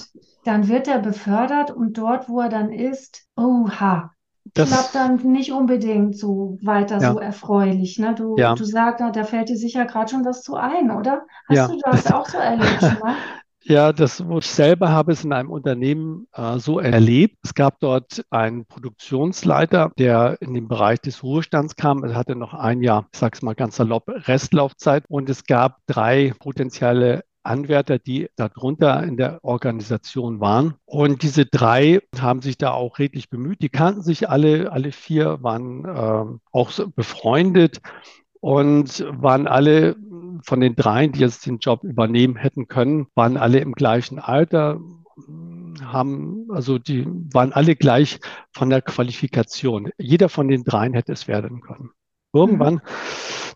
dann 0.45 0.67
wird 0.67 0.87
er 0.87 0.99
befördert 0.99 1.71
und 1.71 1.97
dort, 1.97 2.29
wo 2.29 2.41
er 2.41 2.49
dann 2.49 2.71
ist, 2.71 3.25
oha, 3.35 4.11
das, 4.53 4.69
klappt 4.69 4.95
dann 4.95 5.15
nicht 5.31 5.51
unbedingt 5.51 6.17
so 6.17 6.59
weiter 6.61 6.99
so 6.99 7.19
ja, 7.19 7.25
erfreulich, 7.25 7.97
ne? 7.97 8.13
Du, 8.13 8.35
ja, 8.37 8.53
du 8.53 8.65
sagst, 8.65 8.99
da 9.01 9.09
da 9.09 9.23
fällt 9.23 9.49
dir 9.49 9.55
sicher 9.55 9.85
gerade 9.85 10.11
schon 10.11 10.25
was 10.25 10.43
zu 10.43 10.55
ein, 10.55 10.91
oder? 10.91 11.25
Hast 11.47 11.57
ja. 11.57 11.67
du 11.67 11.79
das 11.83 12.11
auch 12.11 12.27
so 12.27 12.37
erlebt? 12.37 12.81
Ja, 13.65 13.93
das, 13.93 14.27
wo 14.27 14.39
ich 14.39 14.47
selber 14.47 14.89
habe 14.89 15.13
es 15.13 15.23
in 15.23 15.31
einem 15.31 15.49
Unternehmen 15.49 16.27
äh, 16.33 16.59
so 16.59 16.79
erlebt. 16.79 17.37
Es 17.43 17.53
gab 17.53 17.79
dort 17.79 18.25
einen 18.29 18.65
Produktionsleiter, 18.65 19.93
der 19.97 20.37
in 20.41 20.53
den 20.53 20.67
Bereich 20.67 20.99
des 20.99 21.23
Ruhestands 21.23 21.77
kam. 21.77 22.03
Er 22.03 22.15
hatte 22.15 22.35
noch 22.35 22.53
ein 22.53 22.81
Jahr, 22.81 23.07
ich 23.13 23.19
sage 23.19 23.35
es 23.35 23.41
mal 23.41 23.55
ganz 23.55 23.77
salopp, 23.77 24.03
Restlaufzeit. 24.07 25.05
Und 25.07 25.29
es 25.29 25.45
gab 25.45 25.77
drei 25.87 26.33
potenzielle 26.39 27.23
Anwärter, 27.43 27.99
die 27.99 28.29
darunter 28.35 29.01
in 29.03 29.15
der 29.15 29.39
Organisation 29.43 30.41
waren. 30.41 30.73
Und 30.85 31.23
diese 31.23 31.45
drei 31.45 32.01
haben 32.19 32.41
sich 32.41 32.57
da 32.57 32.71
auch 32.71 32.99
redlich 32.99 33.29
bemüht. 33.29 33.61
Die 33.61 33.69
kannten 33.69 34.01
sich 34.01 34.29
alle, 34.29 34.73
alle 34.73 34.91
vier 34.91 35.41
waren 35.41 35.85
ähm, 35.85 36.39
auch 36.51 36.71
befreundet 36.95 37.81
und 38.41 39.05
waren 39.09 39.47
alle 39.47 39.95
von 40.43 40.59
den 40.59 40.75
dreien, 40.75 41.11
die 41.11 41.19
jetzt 41.19 41.45
den 41.45 41.59
Job 41.59 41.83
übernehmen 41.83 42.35
hätten 42.35 42.67
können, 42.67 43.07
waren 43.15 43.37
alle 43.37 43.59
im 43.59 43.73
gleichen 43.73 44.19
Alter, 44.19 44.79
haben, 45.83 46.47
also 46.51 46.79
die 46.79 47.05
waren 47.33 47.53
alle 47.53 47.75
gleich 47.75 48.19
von 48.51 48.69
der 48.69 48.81
Qualifikation. 48.81 49.91
Jeder 49.97 50.29
von 50.29 50.47
den 50.47 50.63
dreien 50.63 50.93
hätte 50.93 51.13
es 51.13 51.27
werden 51.27 51.61
können. 51.61 51.91
Mhm. 52.33 52.39
Irgendwann, 52.39 52.81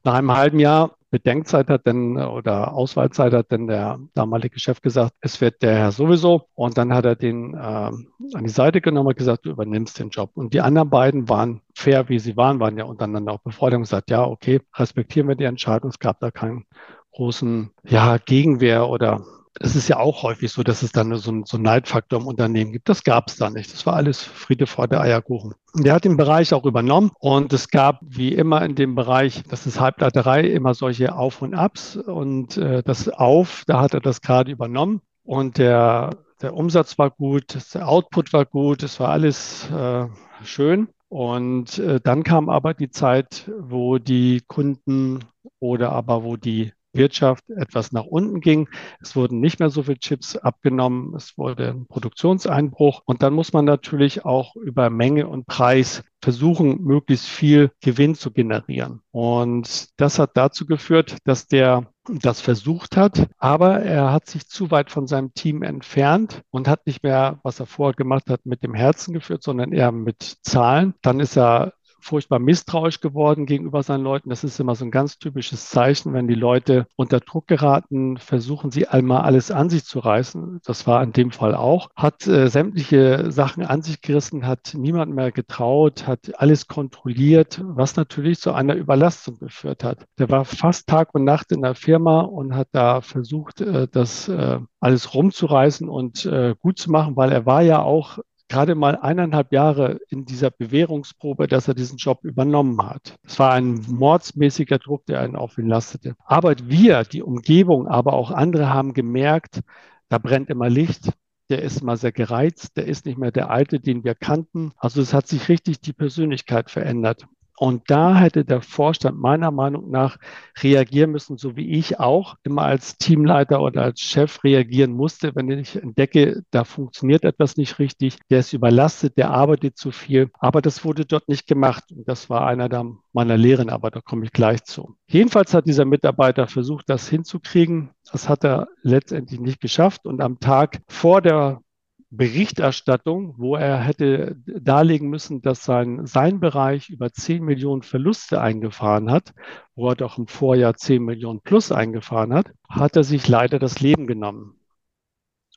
nach 0.04 0.14
einem 0.14 0.36
halben 0.36 0.60
Jahr 0.60 0.92
Bedenkzeit 1.10 1.70
hat 1.70 1.88
dann 1.88 2.18
oder 2.18 2.74
Auswahlzeit 2.74 3.34
hat 3.34 3.52
dann 3.52 3.68
der 3.68 4.00
damalige 4.14 4.60
Chef 4.60 4.82
gesagt, 4.82 5.14
es 5.22 5.40
wird 5.40 5.62
der 5.62 5.76
Herr 5.76 5.92
sowieso. 5.92 6.48
Und 6.54 6.78
dann 6.78 6.94
hat 6.94 7.06
er 7.06 7.16
den 7.16 7.54
äh, 7.54 7.58
an 7.58 8.44
die 8.44 8.50
Seite 8.50 8.82
genommen 8.82 9.08
und 9.08 9.18
gesagt, 9.18 9.46
du 9.46 9.52
übernimmst 9.52 10.00
den 10.00 10.10
Job. 10.10 10.32
Und 10.36 10.54
die 10.54 10.62
anderen 10.62 10.90
beiden 10.90 11.30
waren 11.30 11.62
fair, 11.74 12.10
wie 12.10 12.20
sie 12.20 12.36
waren, 12.36 12.60
waren 12.60 12.78
ja 12.78 12.84
untereinander 12.84 13.34
auch 13.34 13.40
befreundet 13.40 13.78
und 13.78 13.84
gesagt, 13.84 14.10
ja, 14.10 14.26
okay, 14.26 14.60
respektieren 14.76 15.30
wir 15.30 15.36
die 15.36 15.46
Entscheidung. 15.46 15.92
Es 15.92 16.00
gab 16.00 16.20
da 16.20 16.30
keinen 16.30 16.66
großen, 17.14 17.72
ja, 17.86 18.18
Gegenwehr 18.18 18.90
oder 18.90 19.24
es 19.60 19.76
ist 19.76 19.88
ja 19.88 19.98
auch 19.98 20.24
häufig 20.24 20.52
so, 20.52 20.64
dass 20.64 20.84
es 20.84 20.92
dann 20.92 21.16
so, 21.16 21.32
ein, 21.32 21.46
so 21.46 21.58
einen 21.58 21.64
Neidfaktor 21.64 22.20
im 22.20 22.28
Unternehmen 22.28 22.72
gibt. 22.72 22.90
Das 22.90 23.04
gab 23.04 23.28
es 23.28 23.38
da 23.38 23.50
nicht. 23.50 23.72
Das 23.74 23.86
war 23.86 23.96
alles 23.96 24.24
Friede 24.24 24.68
vor 24.68 24.88
der 24.88 25.02
Eierkuchen. 25.02 25.54
Der 25.76 25.94
hat 25.94 26.06
den 26.06 26.18
Bereich 26.18 26.54
auch 26.54 26.66
übernommen 26.66 27.12
und 27.20 27.54
es 27.54 27.70
gab 27.70 28.00
wie 28.02 28.34
immer 28.34 28.64
in 28.64 28.76
dem 28.76 28.96
Bereich, 28.96 29.44
das 29.50 29.68
ist 29.68 29.80
Halbleiterei, 29.80 30.42
immer 30.42 30.74
solche 30.74 31.16
Auf 31.16 31.42
und 31.42 31.54
Abs 31.54 31.98
und 31.98 32.58
äh, 32.58 32.82
das 32.84 33.10
Auf, 33.10 33.64
da 33.68 33.82
hat 33.82 33.94
er 33.94 34.00
das 34.00 34.22
gerade 34.22 34.52
übernommen 34.52 35.02
und 35.24 35.58
der, 35.58 36.12
der 36.42 36.56
Umsatz 36.56 36.98
war 36.98 37.12
gut, 37.12 37.58
der 37.74 37.88
Output 37.88 38.34
war 38.34 38.46
gut, 38.46 38.82
es 38.84 39.00
war 39.00 39.10
alles 39.10 39.70
äh, 39.72 40.08
schön. 40.44 40.88
Und 41.10 41.80
äh, 41.80 42.02
dann 42.04 42.24
kam 42.24 42.50
aber 42.50 42.74
die 42.74 42.90
Zeit, 42.90 43.50
wo 43.58 43.98
die 43.98 44.42
Kunden 44.46 45.20
oder 45.60 45.92
aber 45.94 46.24
wo 46.24 46.36
die 46.36 46.74
Wirtschaft 46.94 47.50
etwas 47.50 47.92
nach 47.92 48.06
unten 48.06 48.42
ging. 48.42 48.70
Es 49.02 49.16
wurden 49.16 49.40
nicht 49.40 49.60
mehr 49.60 49.70
so 49.70 49.84
viele 49.84 50.00
Chips 50.00 50.36
abgenommen. 50.36 51.16
Es 51.16 51.38
wurde 51.38 51.70
ein 51.70 51.88
Produktionseinbruch. 51.88 53.02
Und 53.06 53.24
dann 53.24 53.34
muss 53.34 53.54
man 53.54 53.66
natürlich 53.66 54.26
auch 54.26 54.56
über 54.56 54.90
Menge 54.90 55.28
und 55.28 55.46
Preis 55.46 56.04
versuchen, 56.22 56.84
möglichst 56.84 57.28
viel 57.28 57.72
Gewinn 57.82 58.16
zu 58.16 58.32
generieren. 58.32 59.02
Und 59.12 59.90
das 60.00 60.20
hat 60.20 60.32
dazu 60.36 60.66
geführt, 60.66 61.18
dass 61.26 61.48
der 61.48 61.88
das 62.10 62.42
versucht 62.42 62.96
hat, 62.96 63.28
aber 63.38 63.82
er 63.82 64.12
hat 64.12 64.28
sich 64.28 64.48
zu 64.48 64.72
weit 64.72 64.92
von 64.92 65.08
seinem 65.08 65.34
Team 65.34 65.62
entfernt 65.62 66.42
und 66.50 66.68
hat 66.68 66.88
nicht 66.88 67.04
mehr, 67.04 67.40
was 67.44 67.60
er 67.60 67.66
vorher 67.66 67.96
gemacht 67.96 68.30
hat, 68.30 68.46
mit 68.46 68.64
dem 68.64 68.74
Herzen 68.74 69.14
geführt, 69.14 69.44
sondern 69.44 69.74
eher 69.74 69.92
mit 69.92 70.38
Zahlen. 70.42 70.94
Dann 71.02 71.20
ist 71.20 71.38
er 71.38 71.74
furchtbar 72.00 72.40
misstrauisch 72.40 73.00
geworden 73.00 73.46
gegenüber 73.46 73.84
seinen 73.84 74.04
Leuten. 74.04 74.30
Das 74.30 74.44
ist 74.44 74.60
immer 74.60 74.76
so 74.76 74.86
ein 74.86 74.92
ganz 74.92 75.20
typisches 75.20 75.70
Zeichen, 75.70 76.14
wenn 76.14 76.28
die 76.28 76.36
Leute 76.36 76.88
unter 76.96 77.20
Druck 77.20 77.48
geraten, 77.48 78.18
versuchen 78.18 78.72
sie 78.72 78.88
einmal 78.88 79.22
alles 79.22 79.52
an 79.52 79.70
sich 79.70 79.86
zu 79.86 80.00
reißen. 80.00 80.62
Das 80.66 80.88
war 80.88 81.04
in 81.04 81.14
dem 81.14 81.32
Fall 81.32 81.56
auch. 81.56 81.90
Hat 81.96 82.28
äh, 82.28 82.48
sämtliche 82.48 83.32
Sachen 83.32 83.66
an 83.66 83.82
sich 83.82 84.02
gerissen, 84.02 84.48
hat 84.48 84.74
niemand 84.76 85.14
mehr 85.14 85.32
getraut, 85.32 86.08
hat 86.08 86.40
alles 86.40 86.68
kontrolliert, 86.68 87.62
was 87.64 87.96
natürlich 87.96 88.40
zu 88.40 88.54
einer 88.54 88.76
Überlastung 88.76 89.40
geführt 89.40 89.84
hat. 89.84 90.06
Der 90.20 90.30
war 90.30 90.46
fast 90.46 90.88
Tag 90.88 91.14
und 91.14 91.24
Nacht 91.24 91.52
in 91.52 91.62
der 91.62 91.76
Firma 91.76 92.22
und 92.22 92.56
hat 92.56 92.70
da 92.72 93.02
versucht, 93.02 93.62
äh, 93.62 93.88
das 93.92 94.28
äh, 94.28 94.60
alles 94.80 95.14
rumzureißen 95.14 95.90
und 95.90 96.26
äh, 96.26 96.56
gut 96.60 96.78
zu 96.80 96.92
machen, 96.92 97.16
weil 97.16 97.32
er 97.32 97.46
war 97.46 97.62
ja 97.62 97.82
auch 97.82 98.20
gerade 98.50 98.76
mal 98.76 98.96
eineinhalb 98.96 99.52
Jahre 99.52 100.00
in 100.10 100.26
dieser 100.26 100.52
Bewährungsprobe, 100.52 101.48
dass 101.48 101.68
er 101.68 101.74
diesen 101.74 101.98
Job 101.98 102.24
übernommen 102.24 102.82
hat. 102.82 103.18
Es 103.24 103.40
war 103.40 103.54
ein 103.54 103.86
mordsmäßiger 103.88 104.80
Druck, 104.80 105.06
der 105.06 105.22
einen 105.22 105.36
auf 105.36 105.58
ihn 105.58 105.68
lastete. 105.68 106.16
Aber 106.26 106.56
wir, 106.64 107.04
die 107.04 107.24
Umgebung, 107.24 107.88
aber 107.88 108.14
auch 108.14 108.32
andere 108.32 108.74
haben 108.74 108.94
gemerkt, 108.94 109.62
da 110.10 110.18
brennt 110.18 110.50
immer 110.50 110.70
Licht. 110.70 111.12
Der 111.50 111.62
ist 111.62 111.82
mal 111.82 111.96
sehr 111.96 112.12
gereizt, 112.12 112.76
der 112.76 112.88
ist 112.88 113.06
nicht 113.06 113.18
mehr 113.18 113.32
der 113.32 113.50
Alte, 113.50 113.80
den 113.80 114.04
wir 114.04 114.16
kannten. 114.16 114.72
Also 114.76 115.02
es 115.02 115.14
hat 115.14 115.28
sich 115.28 115.48
richtig 115.48 115.80
die 115.80 115.94
Persönlichkeit 115.94 116.70
verändert. 116.70 117.26
Und 117.60 117.90
da 117.90 118.16
hätte 118.16 118.46
der 118.46 118.62
Vorstand 118.62 119.20
meiner 119.20 119.50
Meinung 119.50 119.90
nach 119.90 120.18
reagieren 120.62 121.12
müssen, 121.12 121.38
so 121.38 121.56
wie 121.56 121.72
ich 121.72 122.00
auch 122.00 122.36
immer 122.44 122.64
als 122.64 122.98
Teamleiter 122.98 123.62
oder 123.62 123.82
als 123.82 124.00
Chef 124.00 124.44
reagieren 124.44 124.92
musste, 124.92 125.36
wenn 125.36 125.50
ich 125.50 125.76
entdecke, 125.76 126.44
da 126.52 126.64
funktioniert 126.64 127.24
etwas 127.24 127.58
nicht 127.58 127.80
richtig, 127.80 128.20
der 128.30 128.40
ist 128.40 128.54
überlastet, 128.54 129.18
der 129.18 129.32
arbeitet 129.32 129.76
zu 129.76 129.92
viel. 129.92 130.30
Aber 130.38 130.62
das 130.62 130.86
wurde 130.86 131.06
dort 131.06 131.28
nicht 131.28 131.48
gemacht. 131.48 131.86
Und 131.92 132.08
das 132.08 132.30
war 132.30 132.46
einer 132.46 132.70
der 132.70 132.86
meiner 133.12 133.38
Lehren, 133.38 133.70
aber 133.70 133.90
da 133.90 134.02
komme 134.02 134.26
ich 134.26 134.32
gleich 134.32 134.64
zu. 134.64 134.96
Jedenfalls 135.08 135.56
hat 135.56 135.66
dieser 135.66 135.86
Mitarbeiter 135.86 136.48
versucht, 136.48 136.88
das 136.88 137.10
hinzukriegen. 137.10 137.90
Das 138.12 138.30
hat 138.30 138.44
er 138.46 138.68
letztendlich 138.84 139.40
nicht 139.40 139.60
geschafft. 139.60 140.06
Und 140.06 140.22
am 140.22 140.40
Tag 140.40 140.82
vor 140.88 141.24
der 141.24 141.62
Berichterstattung, 142.10 143.36
wo 143.38 143.56
er 143.56 143.80
hätte 143.80 144.38
darlegen 144.46 145.10
müssen, 145.10 145.42
dass 145.42 145.66
sein, 145.66 146.06
sein 146.06 146.40
Bereich 146.40 146.90
über 146.90 147.12
10 147.12 147.44
Millionen 147.44 147.82
Verluste 147.82 148.40
eingefahren 148.42 149.12
hat, 149.12 149.34
wo 149.76 149.90
er 149.90 149.96
doch 149.96 150.18
im 150.18 150.28
Vorjahr 150.28 150.76
10 150.76 151.04
Millionen 151.04 151.42
plus 151.42 151.72
eingefahren 151.72 152.34
hat, 152.34 152.52
hat 152.70 152.96
er 152.96 153.04
sich 153.04 153.28
leider 153.28 153.60
das 153.60 153.82
Leben 153.82 154.08
genommen. 154.08 154.58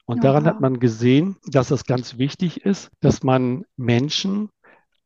Und 0.06 0.24
daran 0.24 0.44
hat 0.46 0.56
Ja, 0.56 0.60
man 0.60 0.80
gesehen, 0.80 1.36
dass 1.46 1.70
es 1.70 1.84
ganz 1.84 2.18
wichtig 2.18 2.64
ist, 2.64 2.90
dass 3.00 3.22
man 3.22 3.64
Menschen 3.76 4.48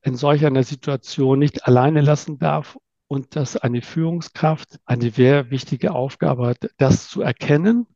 in 0.00 0.16
solch 0.16 0.46
einer 0.46 0.62
Situation 0.62 1.38
nicht 1.38 1.66
alleine 1.66 2.00
lassen 2.00 2.38
darf 2.38 2.78
und 3.07 3.37
dass 3.37 3.59
eine 3.59 3.83
Führungskraft 3.83 4.78
eine 4.87 5.11
sehr 5.11 5.50
wichtige 5.50 5.92
Aufgabe 5.94 6.46
hat, 6.46 6.70
das 6.78 7.09
zu 7.09 7.20
erkennen 7.20 7.87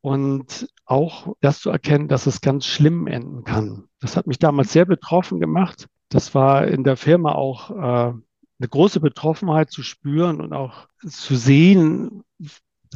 und 0.00 0.68
auch 0.84 1.34
das 1.40 1.60
zu 1.60 1.70
erkennen, 1.70 2.08
dass 2.08 2.26
es 2.26 2.40
ganz 2.40 2.66
schlimm 2.66 3.06
enden 3.06 3.44
kann. 3.44 3.88
Das 4.00 4.16
hat 4.16 4.26
mich 4.26 4.38
damals 4.38 4.72
sehr 4.72 4.84
betroffen 4.84 5.40
gemacht. 5.40 5.88
Das 6.08 6.34
war 6.34 6.66
in 6.66 6.84
der 6.84 6.96
Firma 6.96 7.32
auch 7.32 7.70
äh, 7.70 8.12
eine 8.60 8.68
große 8.68 9.00
Betroffenheit 9.00 9.70
zu 9.70 9.82
spüren 9.82 10.40
und 10.40 10.52
auch 10.52 10.88
zu 11.06 11.36
sehen. 11.36 12.24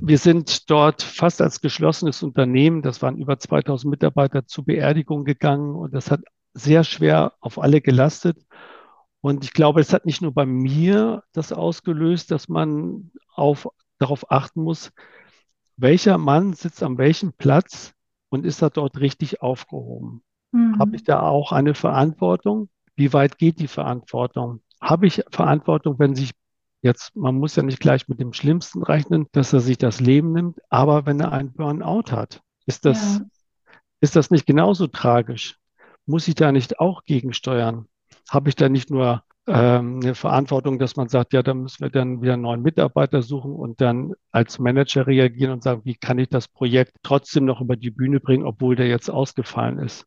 Wir 0.00 0.18
sind 0.18 0.70
dort 0.70 1.02
fast 1.02 1.42
als 1.42 1.60
geschlossenes 1.60 2.22
Unternehmen, 2.22 2.82
das 2.82 3.02
waren 3.02 3.18
über 3.18 3.38
2000 3.38 3.90
Mitarbeiter, 3.90 4.46
zur 4.46 4.64
Beerdigung 4.64 5.24
gegangen 5.24 5.74
und 5.74 5.92
das 5.92 6.10
hat 6.10 6.20
sehr 6.54 6.84
schwer 6.84 7.34
auf 7.40 7.58
alle 7.58 7.80
gelastet. 7.80 8.38
Und 9.20 9.44
ich 9.44 9.52
glaube, 9.52 9.80
es 9.80 9.92
hat 9.92 10.06
nicht 10.06 10.22
nur 10.22 10.32
bei 10.32 10.46
mir 10.46 11.22
das 11.32 11.52
ausgelöst, 11.52 12.30
dass 12.30 12.48
man 12.48 13.12
auf, 13.34 13.68
darauf 13.98 14.30
achten 14.32 14.62
muss, 14.62 14.92
welcher 15.82 16.16
Mann 16.16 16.54
sitzt 16.54 16.82
an 16.82 16.96
welchem 16.96 17.32
Platz 17.32 17.92
und 18.30 18.46
ist 18.46 18.62
da 18.62 18.70
dort 18.70 18.98
richtig 18.98 19.42
aufgehoben? 19.42 20.22
Habe 20.78 20.96
ich 20.96 21.02
mhm. 21.02 21.06
da 21.06 21.22
auch 21.22 21.52
eine 21.52 21.74
Verantwortung? 21.74 22.68
Wie 22.94 23.12
weit 23.12 23.38
geht 23.38 23.58
die 23.58 23.68
Verantwortung? 23.68 24.62
Habe 24.80 25.06
ich 25.06 25.24
Verantwortung, 25.30 25.98
wenn 25.98 26.14
sich 26.14 26.32
jetzt, 26.82 27.16
man 27.16 27.36
muss 27.36 27.56
ja 27.56 27.62
nicht 27.62 27.80
gleich 27.80 28.08
mit 28.08 28.20
dem 28.20 28.32
Schlimmsten 28.32 28.82
rechnen, 28.82 29.26
dass 29.32 29.52
er 29.52 29.60
sich 29.60 29.78
das 29.78 30.00
Leben 30.00 30.32
nimmt, 30.32 30.58
aber 30.68 31.06
wenn 31.06 31.20
er 31.20 31.32
einen 31.32 31.52
Burnout 31.52 32.10
hat, 32.10 32.42
ist 32.66 32.84
das, 32.84 33.18
Ja, 33.18 33.26
ist 34.00 34.16
das 34.16 34.30
nicht 34.30 34.46
genauso 34.46 34.88
tragisch? 34.88 35.58
Muss 36.06 36.28
ich 36.28 36.34
da 36.34 36.52
nicht 36.52 36.80
auch 36.80 37.04
gegensteuern? 37.04 37.86
Habe 38.28 38.48
ich 38.48 38.56
da 38.56 38.68
nicht 38.68 38.90
nur 38.90 39.24
ähm, 39.46 40.00
eine 40.02 40.14
Verantwortung, 40.14 40.78
dass 40.78 40.96
man 40.96 41.08
sagt, 41.08 41.32
ja, 41.32 41.42
da 41.42 41.54
müssen 41.54 41.82
wir 41.82 41.90
dann 41.90 42.22
wieder 42.22 42.34
einen 42.34 42.42
neuen 42.42 42.62
Mitarbeiter 42.62 43.22
suchen 43.22 43.52
und 43.52 43.80
dann 43.80 44.12
als 44.30 44.58
Manager 44.58 45.06
reagieren 45.06 45.52
und 45.52 45.62
sagen, 45.62 45.82
wie 45.84 45.96
kann 45.96 46.18
ich 46.18 46.28
das 46.28 46.46
Projekt 46.48 46.96
trotzdem 47.02 47.44
noch 47.44 47.60
über 47.60 47.76
die 47.76 47.90
Bühne 47.90 48.20
bringen, 48.20 48.44
obwohl 48.44 48.76
der 48.76 48.86
jetzt 48.86 49.10
ausgefallen 49.10 49.78
ist? 49.78 50.06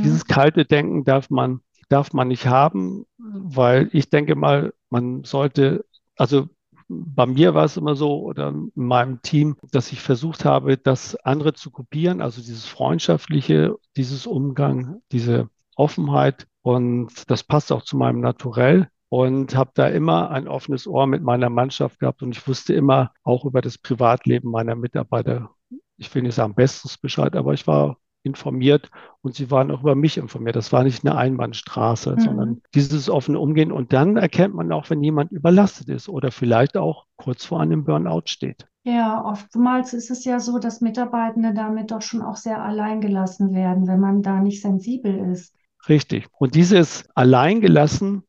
Dieses 0.00 0.24
mhm. 0.24 0.28
kalte 0.28 0.64
Denken 0.64 1.04
darf 1.04 1.30
man, 1.30 1.60
darf 1.88 2.12
man 2.12 2.28
nicht 2.28 2.46
haben, 2.46 3.06
weil 3.18 3.88
ich 3.92 4.10
denke 4.10 4.36
mal, 4.36 4.72
man 4.90 5.24
sollte, 5.24 5.84
also 6.16 6.48
bei 6.88 7.26
mir 7.26 7.54
war 7.54 7.64
es 7.64 7.76
immer 7.76 7.96
so 7.96 8.22
oder 8.22 8.50
in 8.50 8.70
meinem 8.74 9.22
Team, 9.22 9.56
dass 9.72 9.90
ich 9.92 10.00
versucht 10.00 10.44
habe, 10.44 10.76
das 10.76 11.16
andere 11.16 11.54
zu 11.54 11.70
kopieren, 11.70 12.20
also 12.20 12.40
dieses 12.40 12.66
freundschaftliche, 12.66 13.76
dieses 13.96 14.26
Umgang, 14.26 15.00
diese 15.10 15.48
Offenheit 15.76 16.46
und 16.62 17.30
das 17.30 17.42
passt 17.44 17.72
auch 17.72 17.82
zu 17.82 17.96
meinem 17.96 18.20
Naturell 18.20 18.88
und 19.08 19.54
habe 19.54 19.70
da 19.74 19.86
immer 19.88 20.30
ein 20.30 20.48
offenes 20.48 20.86
Ohr 20.86 21.06
mit 21.06 21.22
meiner 21.22 21.50
Mannschaft 21.50 22.00
gehabt 22.00 22.22
und 22.22 22.36
ich 22.36 22.46
wusste 22.48 22.74
immer 22.74 23.12
auch 23.22 23.44
über 23.44 23.60
das 23.60 23.78
Privatleben 23.78 24.50
meiner 24.50 24.74
Mitarbeiter, 24.74 25.50
ich 25.96 26.12
will 26.14 26.22
nicht 26.22 26.34
sagen 26.34 26.54
bestens 26.54 26.98
Bescheid, 26.98 27.36
aber 27.36 27.52
ich 27.52 27.66
war 27.66 27.98
informiert 28.24 28.90
und 29.20 29.34
sie 29.34 29.50
waren 29.50 29.70
auch 29.70 29.82
über 29.82 29.94
mich 29.94 30.16
informiert. 30.16 30.56
Das 30.56 30.72
war 30.72 30.82
nicht 30.82 31.04
eine 31.04 31.16
Einbahnstraße, 31.16 32.16
mhm. 32.16 32.20
sondern 32.20 32.62
dieses 32.74 33.08
offene 33.08 33.38
Umgehen. 33.38 33.70
Und 33.70 33.92
dann 33.92 34.16
erkennt 34.16 34.54
man 34.54 34.72
auch, 34.72 34.90
wenn 34.90 35.02
jemand 35.02 35.30
überlastet 35.30 35.88
ist 35.90 36.08
oder 36.08 36.32
vielleicht 36.32 36.76
auch 36.76 37.04
kurz 37.16 37.44
vor 37.44 37.60
einem 37.60 37.84
Burnout 37.84 38.22
steht. 38.26 38.66
Ja, 38.84 39.24
oftmals 39.24 39.94
ist 39.94 40.10
es 40.10 40.24
ja 40.24 40.40
so, 40.40 40.58
dass 40.58 40.80
Mitarbeitende 40.80 41.54
damit 41.54 41.90
doch 41.90 42.02
schon 42.02 42.22
auch 42.22 42.36
sehr 42.36 42.62
allein 42.62 43.00
gelassen 43.00 43.54
werden, 43.54 43.86
wenn 43.86 44.00
man 44.00 44.22
da 44.22 44.40
nicht 44.40 44.60
sensibel 44.60 45.14
ist. 45.30 45.54
Richtig. 45.88 46.26
Und 46.38 46.54
dieses 46.54 47.04
Alleingelassen, 47.14 48.22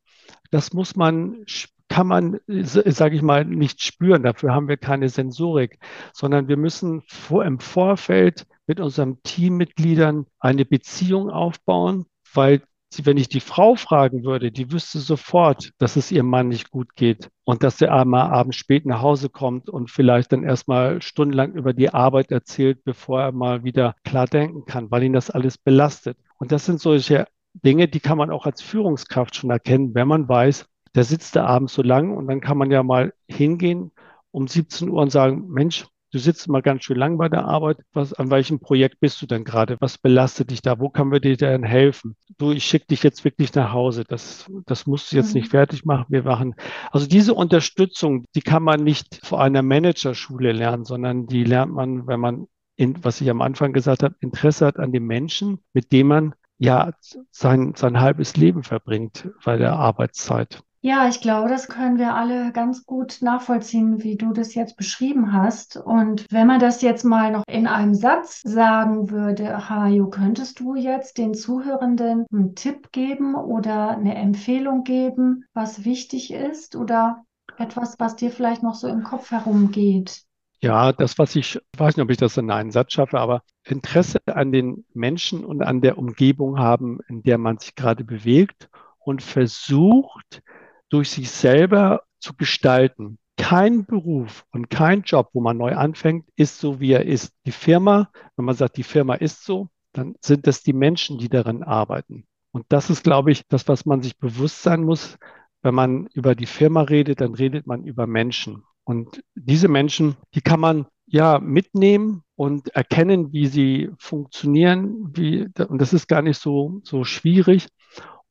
das 0.51 0.73
muss 0.73 0.95
man 0.95 1.45
kann 1.87 2.07
man, 2.07 2.39
sage 2.47 3.15
ich 3.15 3.21
mal, 3.21 3.45
nicht 3.45 3.83
spüren. 3.83 4.23
Dafür 4.23 4.53
haben 4.53 4.67
wir 4.67 4.77
keine 4.77 5.07
Sensorik, 5.09 5.79
sondern 6.13 6.47
wir 6.47 6.57
müssen 6.57 7.03
vor, 7.07 7.45
im 7.45 7.59
Vorfeld 7.59 8.47
mit 8.67 8.79
unseren 8.79 9.21
Teammitgliedern 9.23 10.25
eine 10.39 10.65
Beziehung 10.65 11.29
aufbauen, 11.29 12.05
weil 12.33 12.61
wenn 13.03 13.17
ich 13.17 13.27
die 13.27 13.41
Frau 13.41 13.75
fragen 13.75 14.23
würde, 14.23 14.51
die 14.51 14.71
wüsste 14.71 14.99
sofort, 14.99 15.71
dass 15.79 15.97
es 15.97 16.11
ihrem 16.11 16.29
Mann 16.29 16.47
nicht 16.47 16.71
gut 16.71 16.95
geht 16.95 17.29
und 17.43 17.61
dass 17.61 17.81
er 17.81 17.93
einmal 17.93 18.31
abends 18.31 18.55
spät 18.55 18.85
nach 18.85 19.01
Hause 19.01 19.29
kommt 19.29 19.69
und 19.69 19.91
vielleicht 19.91 20.31
dann 20.31 20.43
erstmal 20.43 21.01
stundenlang 21.01 21.53
über 21.53 21.73
die 21.73 21.93
Arbeit 21.93 22.31
erzählt, 22.31 22.83
bevor 22.85 23.21
er 23.21 23.31
mal 23.33 23.63
wieder 23.65 23.95
klar 24.05 24.27
denken 24.27 24.65
kann, 24.65 24.91
weil 24.91 25.03
ihn 25.03 25.13
das 25.13 25.29
alles 25.29 25.57
belastet. 25.57 26.17
Und 26.37 26.51
das 26.51 26.65
sind 26.65 26.79
solche 26.79 27.27
Dinge, 27.63 27.87
die 27.87 27.99
kann 27.99 28.17
man 28.17 28.31
auch 28.31 28.45
als 28.45 28.61
Führungskraft 28.61 29.35
schon 29.35 29.49
erkennen, 29.49 29.95
wenn 29.95 30.07
man 30.07 30.27
weiß, 30.27 30.65
der 30.93 31.03
sitzt 31.03 31.35
da 31.35 31.45
abends 31.45 31.73
so 31.73 31.81
lang 31.81 32.15
und 32.15 32.27
dann 32.27 32.41
kann 32.41 32.57
man 32.57 32.71
ja 32.71 32.83
mal 32.83 33.13
hingehen 33.27 33.91
um 34.31 34.47
17 34.47 34.89
Uhr 34.89 35.01
und 35.01 35.11
sagen, 35.11 35.47
Mensch, 35.49 35.85
du 36.11 36.19
sitzt 36.19 36.47
mal 36.47 36.61
ganz 36.61 36.83
schön 36.83 36.97
lang 36.97 37.17
bei 37.17 37.27
der 37.27 37.45
Arbeit. 37.45 37.77
Was, 37.93 38.13
an 38.13 38.31
welchem 38.31 38.59
Projekt 38.59 38.99
bist 39.01 39.21
du 39.21 39.25
denn 39.25 39.43
gerade? 39.43 39.75
Was 39.79 39.97
belastet 39.97 40.51
dich 40.51 40.61
da? 40.61 40.79
Wo 40.79 40.89
können 40.89 41.11
wir 41.11 41.19
dir 41.19 41.35
denn 41.35 41.63
helfen? 41.63 42.15
Du, 42.37 42.51
ich 42.51 42.63
schicke 42.63 42.87
dich 42.87 43.03
jetzt 43.03 43.25
wirklich 43.25 43.53
nach 43.53 43.73
Hause. 43.73 44.05
Das, 44.07 44.49
das 44.65 44.87
musst 44.87 45.11
du 45.11 45.17
jetzt 45.17 45.35
mhm. 45.35 45.41
nicht 45.41 45.51
fertig 45.51 45.83
machen. 45.83 46.05
Wir 46.09 46.23
machen. 46.23 46.55
Also 46.91 47.07
diese 47.07 47.33
Unterstützung, 47.33 48.25
die 48.35 48.41
kann 48.41 48.63
man 48.63 48.83
nicht 48.83 49.19
vor 49.25 49.41
einer 49.41 49.61
Managerschule 49.61 50.53
lernen, 50.53 50.85
sondern 50.85 51.27
die 51.27 51.43
lernt 51.43 51.73
man, 51.73 52.07
wenn 52.07 52.19
man 52.19 52.47
in, 52.77 53.03
was 53.03 53.19
ich 53.19 53.29
am 53.29 53.41
Anfang 53.41 53.73
gesagt 53.73 54.03
habe, 54.03 54.15
Interesse 54.19 54.65
hat 54.65 54.79
an 54.79 54.91
den 54.91 55.05
Menschen, 55.05 55.59
mit 55.73 55.91
dem 55.91 56.07
man 56.07 56.35
ja 56.57 56.91
sein, 57.31 57.73
sein 57.75 57.99
halbes 57.99 58.35
Leben 58.35 58.63
verbringt 58.63 59.29
bei 59.43 59.57
der 59.57 59.73
Arbeitszeit. 59.73 60.63
Ja, 60.81 61.07
ich 61.07 61.19
glaube, 61.19 61.49
das 61.49 61.67
können 61.67 61.97
wir 61.97 62.13
alle 62.13 62.51
ganz 62.51 62.85
gut 62.85 63.17
nachvollziehen, 63.21 64.03
wie 64.03 64.17
du 64.17 64.33
das 64.33 64.53
jetzt 64.53 64.77
beschrieben 64.77 65.33
hast. 65.33 65.77
Und 65.77 66.27
wenn 66.29 66.45
man 66.45 66.59
das 66.59 66.83
jetzt 66.83 67.03
mal 67.03 67.31
noch 67.31 67.43
in 67.47 67.65
einem 67.65 67.95
Satz 67.95 68.41
sagen 68.43 69.09
würde, 69.09 69.67
Hajo, 69.67 70.11
könntest 70.11 70.59
du 70.59 70.75
jetzt 70.75 71.17
den 71.17 71.33
Zuhörenden 71.33 72.27
einen 72.31 72.53
Tipp 72.53 72.91
geben 72.91 73.33
oder 73.33 73.97
eine 73.97 74.13
Empfehlung 74.13 74.83
geben, 74.83 75.45
was 75.55 75.85
wichtig 75.85 76.31
ist 76.31 76.75
oder 76.75 77.25
etwas, 77.57 77.95
was 77.97 78.15
dir 78.15 78.29
vielleicht 78.29 78.61
noch 78.61 78.75
so 78.75 78.87
im 78.87 79.01
Kopf 79.01 79.31
herumgeht? 79.31 80.24
Ja, 80.65 80.93
das, 80.93 81.19
was 81.19 81.35
ich, 81.35 81.59
weiß 81.77 81.95
nicht, 81.95 82.03
ob 82.03 82.09
ich 82.09 82.17
das 82.17 82.37
in 82.37 82.49
einen 82.49 82.71
Satz 82.71 82.93
schaffe, 82.93 83.19
aber 83.19 83.43
Interesse 83.65 84.19
an 84.25 84.51
den 84.51 84.83
Menschen 84.95 85.45
und 85.45 85.61
an 85.61 85.79
der 85.79 85.99
Umgebung 85.99 86.57
haben, 86.57 87.01
in 87.07 87.21
der 87.21 87.37
man 87.37 87.59
sich 87.59 87.75
gerade 87.75 88.03
bewegt 88.03 88.67
und 88.97 89.21
versucht, 89.21 90.41
durch 90.89 91.11
sich 91.11 91.29
selber 91.29 92.01
zu 92.17 92.33
gestalten. 92.35 93.19
Kein 93.37 93.85
Beruf 93.85 94.43
und 94.49 94.71
kein 94.71 95.03
Job, 95.03 95.29
wo 95.33 95.41
man 95.41 95.55
neu 95.55 95.75
anfängt, 95.75 96.27
ist 96.35 96.59
so, 96.59 96.79
wie 96.79 96.93
er 96.93 97.05
ist. 97.05 97.31
Die 97.45 97.51
Firma, 97.51 98.09
wenn 98.35 98.45
man 98.45 98.55
sagt, 98.55 98.77
die 98.77 98.81
Firma 98.81 99.13
ist 99.13 99.45
so, 99.45 99.69
dann 99.93 100.15
sind 100.19 100.47
es 100.47 100.63
die 100.63 100.73
Menschen, 100.73 101.19
die 101.19 101.29
darin 101.29 101.61
arbeiten. 101.61 102.25
Und 102.51 102.65
das 102.69 102.89
ist, 102.89 103.03
glaube 103.03 103.31
ich, 103.31 103.43
das, 103.49 103.67
was 103.67 103.85
man 103.85 104.01
sich 104.01 104.17
bewusst 104.17 104.63
sein 104.63 104.81
muss. 104.81 105.19
Wenn 105.61 105.75
man 105.75 106.07
über 106.15 106.33
die 106.33 106.47
Firma 106.47 106.81
redet, 106.81 107.21
dann 107.21 107.35
redet 107.35 107.67
man 107.67 107.83
über 107.83 108.07
Menschen. 108.07 108.63
Und 108.85 109.21
diese 109.35 109.67
Menschen, 109.67 110.15
die 110.33 110.41
kann 110.41 110.59
man 110.59 110.85
ja 111.07 111.39
mitnehmen 111.39 112.23
und 112.35 112.69
erkennen, 112.69 113.33
wie 113.33 113.47
sie 113.47 113.89
funktionieren, 113.97 115.11
wie, 115.15 115.47
und 115.67 115.81
das 115.81 115.93
ist 115.93 116.07
gar 116.07 116.21
nicht 116.21 116.39
so, 116.39 116.81
so 116.83 117.03
schwierig. 117.03 117.67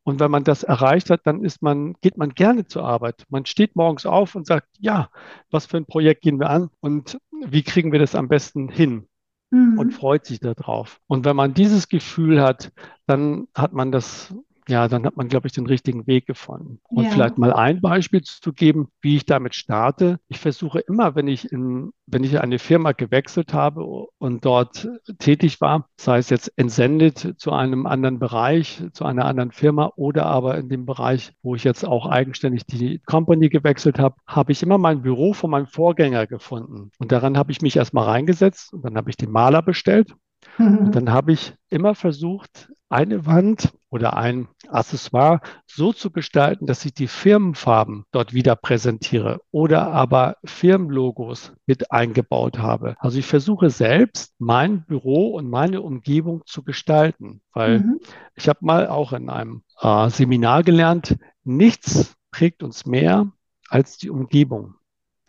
Und 0.05 0.21
wenn 0.21 0.31
man 0.31 0.45
das 0.45 0.63
erreicht 0.63 1.11
hat, 1.11 1.23
dann 1.25 1.45
ist 1.45 1.63
man, 1.63 1.95
geht 2.03 2.19
man 2.19 2.31
gerne 2.31 2.67
zur 2.67 2.85
Arbeit. 2.85 3.25
Man 3.31 3.47
steht 3.47 3.75
morgens 3.75 4.05
auf 4.07 4.35
und 4.35 4.47
sagt, 4.47 4.69
ja, 4.79 5.09
was 5.51 5.67
für 5.67 5.79
ein 5.79 5.87
Projekt 5.87 6.23
gehen 6.23 6.39
wir 6.39 6.51
an 6.51 6.69
und 6.81 7.19
wie 7.47 7.63
kriegen 7.63 7.91
wir 7.91 7.99
das 7.99 8.15
am 8.15 8.29
besten 8.29 8.69
hin? 8.69 9.09
Mhm. 9.51 9.79
Und 9.79 9.93
freut 9.93 10.27
sich 10.27 10.41
darauf. 10.41 11.01
Und 11.07 11.25
wenn 11.25 11.37
man 11.37 11.55
dieses 11.55 11.89
Gefühl 11.89 12.43
hat, 12.43 12.71
dann 13.07 13.49
hat 13.55 13.73
man 13.73 13.93
das 13.93 14.35
ja, 14.69 14.89
dann 14.89 15.05
hat 15.05 15.17
man, 15.17 15.29
glaube 15.29 15.47
ich, 15.47 15.53
den 15.53 15.67
richtigen 15.67 16.07
Weg 16.07 16.27
gefunden. 16.27 16.81
Und 16.89 17.05
ja. 17.05 17.11
vielleicht 17.11 17.39
mal 17.39 17.53
ein 17.53 17.81
Beispiel 17.81 18.23
zu 18.23 18.53
geben, 18.53 18.89
wie 19.01 19.17
ich 19.17 19.27
damit 19.27 19.55
starte. 19.55 20.19
Ich 20.29 20.39
versuche 20.39 20.81
immer, 20.81 21.15
wenn 21.15 21.29
ich 21.29 21.53
in, 21.53 21.93
wenn 22.07 22.25
ich 22.25 22.41
eine 22.41 22.59
Firma 22.59 22.93
gewechselt 22.93 23.53
habe 23.53 23.85
und 24.19 24.45
dort 24.45 24.89
tätig 25.19 25.61
war, 25.61 25.89
sei 25.97 26.19
es 26.19 26.31
jetzt 26.31 26.53
entsendet 26.57 27.35
zu 27.39 27.53
einem 27.53 27.87
anderen 27.87 28.19
Bereich, 28.19 28.83
zu 28.93 29.05
einer 29.05 29.27
anderen 29.27 29.53
Firma 29.53 29.93
oder 29.97 30.27
aber 30.27 30.57
in 30.57 30.69
dem 30.69 30.87
Bereich, 30.87 31.33
wo 31.43 31.55
ich 31.55 31.65
jetzt 31.65 31.85
auch 31.85 32.07
eigenständig 32.07 32.67
die 32.67 33.01
Company 33.01 33.51
gewechselt 33.51 33.99
habe, 33.99 34.17
habe 34.27 34.53
ich 34.53 34.63
immer 34.63 34.79
mein 34.79 35.03
Büro 35.03 35.35
von 35.35 35.51
meinem 35.51 35.67
Vorgänger 35.67 36.27
gefunden. 36.27 36.91
Und 36.99 37.13
daran 37.13 37.37
habe 37.37 37.53
ich 37.53 37.61
mich 37.61 37.77
erstmal 37.77 38.05
reingesetzt 38.05 38.73
und 38.73 38.85
dann 38.85 38.97
habe 38.97 39.11
ich 39.11 39.17
den 39.17 39.31
Maler 39.31 39.63
bestellt 39.63 40.15
und 40.59 40.93
dann 40.95 41.13
habe 41.13 41.33
ich 41.33 41.55
immer 41.71 41.95
versucht, 41.95 42.71
eine 42.89 43.27
Wand 43.27 43.73
oder 43.91 44.17
ein 44.17 44.49
Accessoire 44.69 45.41
so 45.67 45.93
zu 45.93 46.11
gestalten, 46.11 46.67
dass 46.67 46.85
ich 46.85 46.95
die 46.95 47.09
Firmenfarben 47.09 48.05
dort 48.13 48.33
wieder 48.33 48.55
präsentiere 48.55 49.41
oder 49.51 49.89
aber 49.89 50.37
Firmenlogos 50.45 51.53
mit 51.67 51.91
eingebaut 51.91 52.59
habe. 52.59 52.95
Also 52.99 53.19
ich 53.19 53.27
versuche 53.27 53.71
selbst 53.71 54.35
mein 54.39 54.85
Büro 54.85 55.35
und 55.35 55.51
meine 55.51 55.83
Umgebung 55.83 56.43
zu 56.47 56.63
gestalten, 56.63 57.41
weil 57.53 57.81
mhm. 57.81 58.01
ich 58.37 58.49
habe 58.49 58.61
mal 58.63 58.89
auch 58.89 59.13
in 59.13 59.29
einem 59.29 59.63
äh, 59.81 60.09
Seminar 60.11 60.63
gelernt, 60.63 61.17
nichts 61.43 62.15
prägt 62.31 62.63
uns 62.63 62.87
mehr 62.87 63.31
als 63.69 63.97
die 63.97 64.11
Umgebung. 64.11 64.75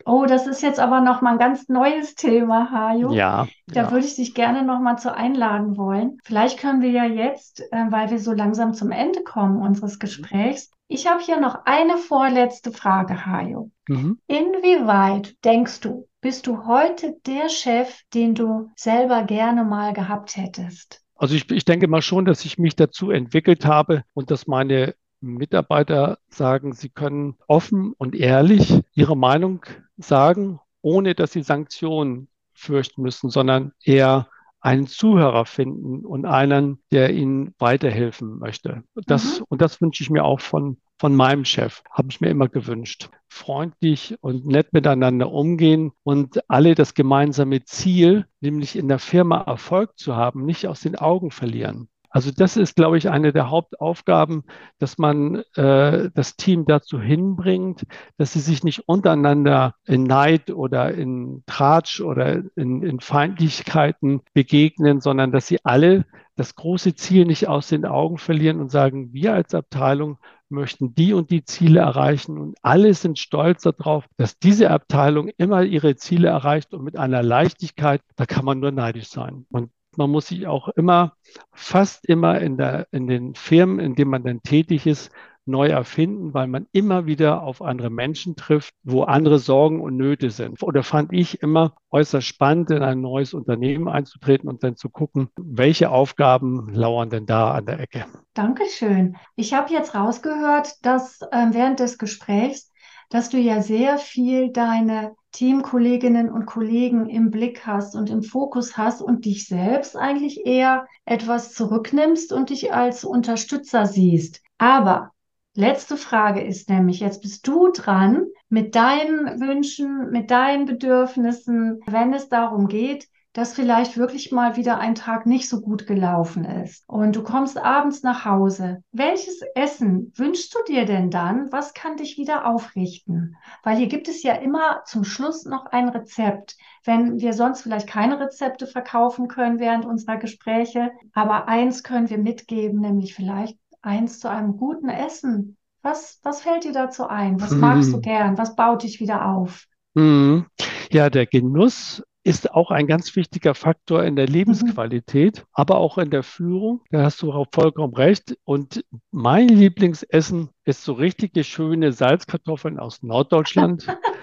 Oh, 0.08 0.24
das 0.24 0.46
ist 0.46 0.62
jetzt 0.62 0.78
aber 0.78 1.00
noch 1.00 1.20
mal 1.20 1.32
ein 1.32 1.38
ganz 1.38 1.68
neues 1.68 2.14
Thema, 2.14 2.70
Hajo. 2.70 3.12
Ja. 3.12 3.48
Da 3.66 3.82
ja. 3.82 3.90
würde 3.90 4.06
ich 4.06 4.14
dich 4.14 4.34
gerne 4.34 4.62
noch 4.62 4.78
mal 4.78 4.96
zu 4.96 5.12
einladen 5.12 5.76
wollen. 5.76 6.18
Vielleicht 6.22 6.60
können 6.60 6.80
wir 6.80 6.90
ja 6.90 7.04
jetzt, 7.04 7.60
äh, 7.72 7.86
weil 7.90 8.10
wir 8.10 8.20
so 8.20 8.32
langsam 8.32 8.72
zum 8.72 8.92
Ende 8.92 9.24
kommen 9.24 9.60
unseres 9.60 9.98
Gesprächs, 9.98 10.70
ich 10.88 11.08
habe 11.08 11.20
hier 11.20 11.40
noch 11.40 11.64
eine 11.64 11.96
vorletzte 11.96 12.70
Frage, 12.70 13.26
Hajo. 13.26 13.72
Mhm. 13.88 14.20
Inwieweit 14.28 15.34
denkst 15.44 15.80
du, 15.80 16.06
bist 16.20 16.46
du 16.46 16.66
heute 16.66 17.16
der 17.26 17.48
Chef, 17.48 18.02
den 18.14 18.36
du 18.36 18.70
selber 18.76 19.24
gerne 19.24 19.64
mal 19.64 19.92
gehabt 19.92 20.36
hättest? 20.36 21.02
Also 21.16 21.34
ich, 21.34 21.50
ich 21.50 21.64
denke 21.64 21.88
mal 21.88 22.02
schon, 22.02 22.24
dass 22.24 22.44
ich 22.44 22.58
mich 22.58 22.76
dazu 22.76 23.10
entwickelt 23.10 23.66
habe 23.66 24.04
und 24.14 24.30
dass 24.30 24.46
meine 24.46 24.94
Mitarbeiter 25.34 26.18
sagen, 26.28 26.72
sie 26.72 26.88
können 26.88 27.36
offen 27.46 27.92
und 27.96 28.14
ehrlich 28.14 28.80
ihre 28.94 29.16
Meinung 29.16 29.64
sagen, 29.96 30.60
ohne 30.82 31.14
dass 31.14 31.32
sie 31.32 31.42
Sanktionen 31.42 32.28
fürchten 32.52 33.02
müssen, 33.02 33.30
sondern 33.30 33.72
eher 33.82 34.28
einen 34.60 34.88
Zuhörer 34.88 35.46
finden 35.46 36.04
und 36.04 36.24
einen, 36.24 36.80
der 36.90 37.12
ihnen 37.12 37.54
weiterhelfen 37.58 38.38
möchte. 38.38 38.82
Das, 39.06 39.38
mhm. 39.38 39.46
Und 39.48 39.62
das 39.62 39.80
wünsche 39.80 40.02
ich 40.02 40.10
mir 40.10 40.24
auch 40.24 40.40
von, 40.40 40.78
von 40.98 41.14
meinem 41.14 41.44
Chef, 41.44 41.82
habe 41.90 42.08
ich 42.10 42.20
mir 42.20 42.30
immer 42.30 42.48
gewünscht. 42.48 43.08
Freundlich 43.28 44.16
und 44.22 44.46
nett 44.46 44.72
miteinander 44.72 45.30
umgehen 45.30 45.92
und 46.02 46.40
alle 46.50 46.74
das 46.74 46.94
gemeinsame 46.94 47.62
Ziel, 47.64 48.26
nämlich 48.40 48.74
in 48.74 48.88
der 48.88 48.98
Firma 48.98 49.42
Erfolg 49.42 49.96
zu 49.98 50.16
haben, 50.16 50.44
nicht 50.44 50.66
aus 50.66 50.80
den 50.80 50.96
Augen 50.96 51.30
verlieren. 51.30 51.88
Also 52.16 52.30
das 52.34 52.56
ist, 52.56 52.76
glaube 52.76 52.96
ich, 52.96 53.10
eine 53.10 53.30
der 53.34 53.50
Hauptaufgaben, 53.50 54.44
dass 54.78 54.96
man 54.96 55.42
äh, 55.54 56.08
das 56.14 56.36
Team 56.36 56.64
dazu 56.64 56.98
hinbringt, 56.98 57.82
dass 58.16 58.32
sie 58.32 58.40
sich 58.40 58.64
nicht 58.64 58.88
untereinander 58.88 59.74
in 59.84 60.04
Neid 60.04 60.50
oder 60.50 60.94
in 60.94 61.42
Tratsch 61.44 62.00
oder 62.00 62.42
in, 62.56 62.82
in 62.82 63.00
Feindlichkeiten 63.00 64.22
begegnen, 64.32 65.02
sondern 65.02 65.30
dass 65.30 65.46
sie 65.46 65.58
alle 65.62 66.06
das 66.36 66.54
große 66.54 66.94
Ziel 66.94 67.26
nicht 67.26 67.48
aus 67.48 67.68
den 67.68 67.84
Augen 67.84 68.16
verlieren 68.16 68.62
und 68.62 68.70
sagen, 68.70 69.12
wir 69.12 69.34
als 69.34 69.54
Abteilung 69.54 70.16
möchten 70.48 70.94
die 70.94 71.12
und 71.12 71.30
die 71.30 71.44
Ziele 71.44 71.80
erreichen 71.80 72.38
und 72.38 72.56
alle 72.62 72.94
sind 72.94 73.18
stolz 73.18 73.60
darauf, 73.60 74.06
dass 74.16 74.38
diese 74.38 74.70
Abteilung 74.70 75.28
immer 75.36 75.64
ihre 75.64 75.96
Ziele 75.96 76.28
erreicht 76.28 76.72
und 76.72 76.82
mit 76.82 76.96
einer 76.96 77.22
Leichtigkeit, 77.22 78.00
da 78.16 78.24
kann 78.24 78.46
man 78.46 78.58
nur 78.58 78.70
neidisch 78.70 79.08
sein. 79.08 79.44
Und 79.50 79.70
man 79.98 80.10
muss 80.10 80.26
sich 80.28 80.46
auch 80.46 80.68
immer, 80.68 81.14
fast 81.52 82.06
immer 82.06 82.40
in 82.40 82.56
der, 82.56 82.86
in 82.92 83.06
den 83.06 83.34
Firmen, 83.34 83.78
in 83.78 83.94
denen 83.94 84.10
man 84.10 84.24
dann 84.24 84.42
tätig 84.42 84.86
ist, 84.86 85.10
neu 85.46 85.68
erfinden, 85.68 86.34
weil 86.34 86.48
man 86.48 86.66
immer 86.72 87.06
wieder 87.06 87.42
auf 87.42 87.62
andere 87.62 87.88
Menschen 87.88 88.36
trifft, 88.36 88.74
wo 88.82 89.04
andere 89.04 89.38
Sorgen 89.38 89.80
und 89.80 89.96
Nöte 89.96 90.30
sind. 90.30 90.62
Oder 90.62 90.82
fand 90.82 91.12
ich 91.12 91.40
immer 91.40 91.74
äußerst 91.90 92.26
spannend, 92.26 92.70
in 92.70 92.82
ein 92.82 93.00
neues 93.00 93.32
Unternehmen 93.32 93.88
einzutreten 93.88 94.48
und 94.48 94.64
dann 94.64 94.76
zu 94.76 94.90
gucken, 94.90 95.28
welche 95.36 95.90
Aufgaben 95.90 96.72
lauern 96.72 97.10
denn 97.10 97.26
da 97.26 97.52
an 97.52 97.66
der 97.66 97.80
Ecke. 97.80 98.06
Dankeschön. 98.34 99.16
Ich 99.36 99.54
habe 99.54 99.72
jetzt 99.72 99.94
rausgehört, 99.94 100.84
dass 100.84 101.22
äh, 101.22 101.46
während 101.52 101.80
des 101.80 101.96
Gesprächs, 101.96 102.72
dass 103.08 103.30
du 103.30 103.38
ja 103.38 103.62
sehr 103.62 103.98
viel 103.98 104.50
deine 104.52 105.14
Teamkolleginnen 105.32 106.30
und 106.30 106.46
Kollegen 106.46 107.08
im 107.08 107.30
Blick 107.30 107.66
hast 107.66 107.94
und 107.94 108.10
im 108.10 108.22
Fokus 108.22 108.76
hast 108.76 109.02
und 109.02 109.24
dich 109.24 109.46
selbst 109.46 109.96
eigentlich 109.96 110.46
eher 110.46 110.86
etwas 111.04 111.52
zurücknimmst 111.52 112.32
und 112.32 112.50
dich 112.50 112.72
als 112.72 113.04
Unterstützer 113.04 113.86
siehst. 113.86 114.42
Aber 114.58 115.12
Letzte 115.58 115.96
Frage 115.96 116.42
ist 116.42 116.68
nämlich, 116.68 117.00
jetzt 117.00 117.22
bist 117.22 117.48
du 117.48 117.72
dran 117.72 118.26
mit 118.50 118.74
deinen 118.74 119.40
Wünschen, 119.40 120.10
mit 120.10 120.30
deinen 120.30 120.66
Bedürfnissen, 120.66 121.80
wenn 121.86 122.12
es 122.12 122.28
darum 122.28 122.68
geht, 122.68 123.08
dass 123.36 123.52
vielleicht 123.52 123.98
wirklich 123.98 124.32
mal 124.32 124.56
wieder 124.56 124.78
ein 124.78 124.94
Tag 124.94 125.26
nicht 125.26 125.50
so 125.50 125.60
gut 125.60 125.86
gelaufen 125.86 126.46
ist 126.46 126.84
und 126.88 127.14
du 127.14 127.22
kommst 127.22 127.58
abends 127.58 128.02
nach 128.02 128.24
Hause. 128.24 128.82
Welches 128.92 129.42
Essen 129.54 130.10
wünschst 130.16 130.54
du 130.54 130.58
dir 130.66 130.86
denn 130.86 131.10
dann? 131.10 131.52
Was 131.52 131.74
kann 131.74 131.98
dich 131.98 132.16
wieder 132.16 132.46
aufrichten? 132.46 133.36
Weil 133.62 133.76
hier 133.76 133.88
gibt 133.88 134.08
es 134.08 134.22
ja 134.22 134.32
immer 134.36 134.84
zum 134.86 135.04
Schluss 135.04 135.44
noch 135.44 135.66
ein 135.66 135.90
Rezept. 135.90 136.56
Wenn 136.82 137.20
wir 137.20 137.34
sonst 137.34 137.60
vielleicht 137.60 137.86
keine 137.86 138.18
Rezepte 138.18 138.66
verkaufen 138.66 139.28
können 139.28 139.58
während 139.58 139.84
unserer 139.84 140.16
Gespräche, 140.16 140.90
aber 141.12 141.46
eins 141.46 141.82
können 141.82 142.08
wir 142.08 142.18
mitgeben, 142.18 142.80
nämlich 142.80 143.14
vielleicht 143.14 143.58
eins 143.82 144.18
zu 144.18 144.30
einem 144.30 144.56
guten 144.56 144.88
Essen. 144.88 145.58
Was, 145.82 146.20
was 146.22 146.40
fällt 146.40 146.64
dir 146.64 146.72
dazu 146.72 147.06
ein? 147.06 147.38
Was 147.38 147.50
magst 147.50 147.92
du 147.92 148.00
gern? 148.00 148.38
Was 148.38 148.56
baut 148.56 148.82
dich 148.82 148.98
wieder 148.98 149.26
auf? 149.26 149.66
Mhm. 149.92 150.46
Ja, 150.90 151.10
der 151.10 151.26
Genuss 151.26 152.02
ist 152.26 152.52
auch 152.52 152.72
ein 152.72 152.88
ganz 152.88 153.14
wichtiger 153.14 153.54
Faktor 153.54 154.02
in 154.02 154.16
der 154.16 154.26
Lebensqualität, 154.26 155.38
mhm. 155.38 155.44
aber 155.52 155.76
auch 155.76 155.96
in 155.96 156.10
der 156.10 156.24
Führung. 156.24 156.82
Da 156.90 157.04
hast 157.04 157.22
du 157.22 157.32
auch 157.32 157.46
vollkommen 157.54 157.94
recht. 157.94 158.36
Und 158.44 158.84
mein 159.12 159.46
Lieblingsessen 159.48 160.50
ist 160.64 160.82
so 160.82 160.94
richtige 160.94 161.44
schöne 161.44 161.92
Salzkartoffeln 161.92 162.80
aus 162.80 163.04
Norddeutschland. 163.04 163.86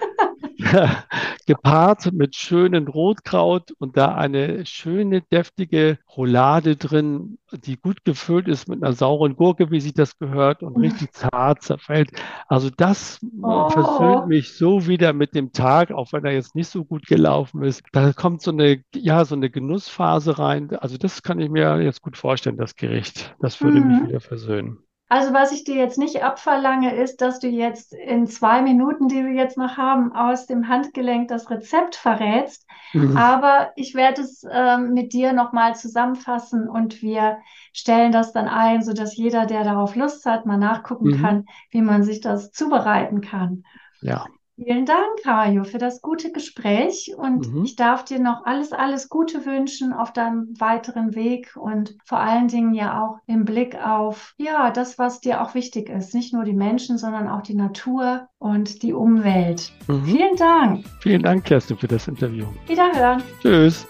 gepaart 1.46 2.12
mit 2.12 2.36
schönen 2.36 2.88
Rotkraut 2.88 3.72
und 3.78 3.96
da 3.96 4.14
eine 4.14 4.66
schöne, 4.66 5.20
deftige 5.20 5.98
Roulade 6.16 6.76
drin, 6.76 7.38
die 7.52 7.76
gut 7.76 8.04
gefüllt 8.04 8.48
ist 8.48 8.68
mit 8.68 8.82
einer 8.82 8.92
sauren 8.92 9.36
Gurke, 9.36 9.70
wie 9.70 9.80
sich 9.80 9.94
das 9.94 10.18
gehört, 10.18 10.62
und 10.62 10.76
richtig 10.76 11.12
zart 11.12 11.62
zerfällt. 11.62 12.10
Also 12.48 12.70
das 12.74 13.20
oh. 13.42 13.68
versöhnt 13.70 14.28
mich 14.28 14.54
so 14.54 14.86
wieder 14.86 15.12
mit 15.12 15.34
dem 15.34 15.52
Tag, 15.52 15.92
auch 15.92 16.12
wenn 16.12 16.24
er 16.24 16.32
jetzt 16.32 16.54
nicht 16.54 16.68
so 16.68 16.84
gut 16.84 17.06
gelaufen 17.06 17.62
ist. 17.62 17.82
Da 17.92 18.12
kommt 18.12 18.42
so 18.42 18.50
eine, 18.50 18.82
ja, 18.94 19.24
so 19.24 19.34
eine 19.34 19.50
Genussphase 19.50 20.38
rein. 20.38 20.74
Also 20.76 20.96
das 20.96 21.22
kann 21.22 21.40
ich 21.40 21.50
mir 21.50 21.80
jetzt 21.82 22.02
gut 22.02 22.16
vorstellen, 22.16 22.56
das 22.56 22.76
Gericht. 22.76 23.34
Das 23.40 23.60
würde 23.60 23.80
mhm. 23.80 23.88
mich 23.88 24.08
wieder 24.08 24.20
versöhnen. 24.20 24.78
Also 25.14 25.32
was 25.32 25.52
ich 25.52 25.62
dir 25.62 25.76
jetzt 25.76 25.96
nicht 25.96 26.24
abverlange, 26.24 26.92
ist, 26.92 27.20
dass 27.20 27.38
du 27.38 27.46
jetzt 27.46 27.92
in 27.92 28.26
zwei 28.26 28.62
Minuten, 28.62 29.06
die 29.06 29.24
wir 29.24 29.32
jetzt 29.32 29.56
noch 29.56 29.76
haben, 29.76 30.12
aus 30.12 30.46
dem 30.46 30.66
Handgelenk 30.66 31.28
das 31.28 31.48
Rezept 31.50 31.94
verrätst. 31.94 32.66
Mhm. 32.92 33.16
Aber 33.16 33.70
ich 33.76 33.94
werde 33.94 34.22
es 34.22 34.42
äh, 34.42 34.76
mit 34.76 35.12
dir 35.12 35.32
nochmal 35.32 35.76
zusammenfassen 35.76 36.68
und 36.68 37.00
wir 37.00 37.38
stellen 37.72 38.10
das 38.10 38.32
dann 38.32 38.48
ein, 38.48 38.82
sodass 38.82 39.16
jeder, 39.16 39.46
der 39.46 39.62
darauf 39.62 39.94
Lust 39.94 40.26
hat, 40.26 40.46
mal 40.46 40.58
nachgucken 40.58 41.10
mhm. 41.10 41.22
kann, 41.22 41.46
wie 41.70 41.82
man 41.82 42.02
sich 42.02 42.20
das 42.20 42.50
zubereiten 42.50 43.20
kann. 43.20 43.62
Ja. 44.00 44.26
Vielen 44.56 44.86
Dank, 44.86 45.24
Hajo, 45.24 45.64
für 45.64 45.78
das 45.78 46.00
gute 46.00 46.30
Gespräch 46.30 47.12
und 47.16 47.52
mhm. 47.52 47.64
ich 47.64 47.74
darf 47.74 48.04
dir 48.04 48.20
noch 48.20 48.44
alles, 48.44 48.72
alles 48.72 49.08
Gute 49.08 49.44
wünschen 49.46 49.92
auf 49.92 50.12
deinem 50.12 50.54
weiteren 50.60 51.16
Weg 51.16 51.56
und 51.56 51.96
vor 52.04 52.18
allen 52.18 52.46
Dingen 52.46 52.72
ja 52.72 53.02
auch 53.02 53.18
im 53.26 53.44
Blick 53.44 53.74
auf, 53.74 54.34
ja, 54.36 54.70
das, 54.70 54.96
was 54.96 55.20
dir 55.20 55.42
auch 55.42 55.54
wichtig 55.54 55.88
ist. 55.88 56.14
Nicht 56.14 56.32
nur 56.32 56.44
die 56.44 56.52
Menschen, 56.52 56.98
sondern 56.98 57.28
auch 57.28 57.42
die 57.42 57.56
Natur 57.56 58.28
und 58.38 58.82
die 58.84 58.92
Umwelt. 58.92 59.72
Mhm. 59.88 60.04
Vielen 60.04 60.36
Dank. 60.36 60.84
Vielen 61.00 61.22
Dank, 61.22 61.44
Kerstin, 61.44 61.76
für 61.76 61.88
das 61.88 62.06
Interview. 62.06 62.46
Wiederhören. 62.68 63.22
Tschüss. 63.42 63.84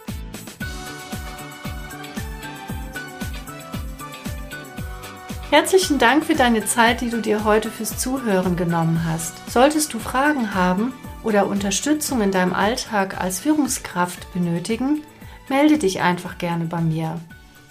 Herzlichen 5.55 6.01
Dank 6.01 6.25
für 6.25 6.35
deine 6.35 6.65
Zeit, 6.65 7.01
die 7.01 7.11
du 7.11 7.21
dir 7.21 7.45
heute 7.45 7.71
fürs 7.71 7.97
Zuhören 7.97 8.57
genommen 8.57 9.05
hast. 9.09 9.35
Solltest 9.49 9.95
du 9.95 10.01
Fragen 10.01 10.53
haben 10.53 10.93
oder 11.23 11.47
Unterstützung 11.47 12.23
in 12.23 12.33
deinem 12.33 12.53
Alltag 12.53 13.21
als 13.21 13.39
Führungskraft 13.39 14.33
benötigen, 14.33 15.05
melde 15.49 15.79
dich 15.79 16.01
einfach 16.01 16.39
gerne 16.39 16.65
bei 16.65 16.81
mir. 16.81 17.21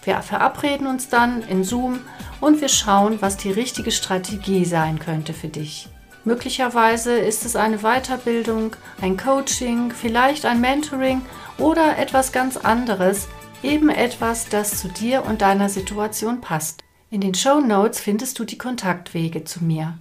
Wir 0.06 0.22
verabreden 0.22 0.88
uns 0.88 1.10
dann 1.10 1.42
in 1.44 1.66
Zoom 1.66 2.00
und 2.40 2.62
wir 2.62 2.70
schauen, 2.70 3.18
was 3.20 3.36
die 3.36 3.52
richtige 3.52 3.92
Strategie 3.92 4.64
sein 4.64 4.98
könnte 4.98 5.34
für 5.34 5.50
dich. 5.50 5.90
Möglicherweise 6.24 7.12
ist 7.12 7.44
es 7.44 7.58
eine 7.58 7.80
Weiterbildung, 7.80 8.78
ein 9.02 9.18
Coaching, 9.18 9.92
vielleicht 9.92 10.46
ein 10.46 10.62
Mentoring 10.62 11.22
oder 11.58 11.98
etwas 11.98 12.32
ganz 12.32 12.56
anderes, 12.56 13.28
eben 13.62 13.90
etwas, 13.90 14.48
das 14.48 14.80
zu 14.80 14.88
dir 14.88 15.26
und 15.26 15.42
deiner 15.42 15.68
Situation 15.68 16.40
passt. 16.40 16.86
In 17.14 17.22
den 17.22 17.36
Show 17.36 17.60
Notes 17.60 18.00
findest 18.00 18.40
du 18.40 18.44
die 18.44 18.58
Kontaktwege 18.58 19.44
zu 19.44 19.64
mir. 19.64 20.00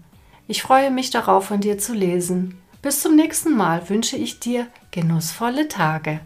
Ich 0.49 0.63
freue 0.63 0.91
mich 0.91 1.11
darauf, 1.11 1.45
von 1.45 1.61
dir 1.61 1.77
zu 1.77 1.93
lesen. 1.93 2.57
Bis 2.81 3.03
zum 3.03 3.17
nächsten 3.17 3.55
Mal 3.55 3.87
wünsche 3.91 4.17
ich 4.17 4.41
dir 4.41 4.67
genussvolle 4.93 5.69
Tage. 5.69 6.21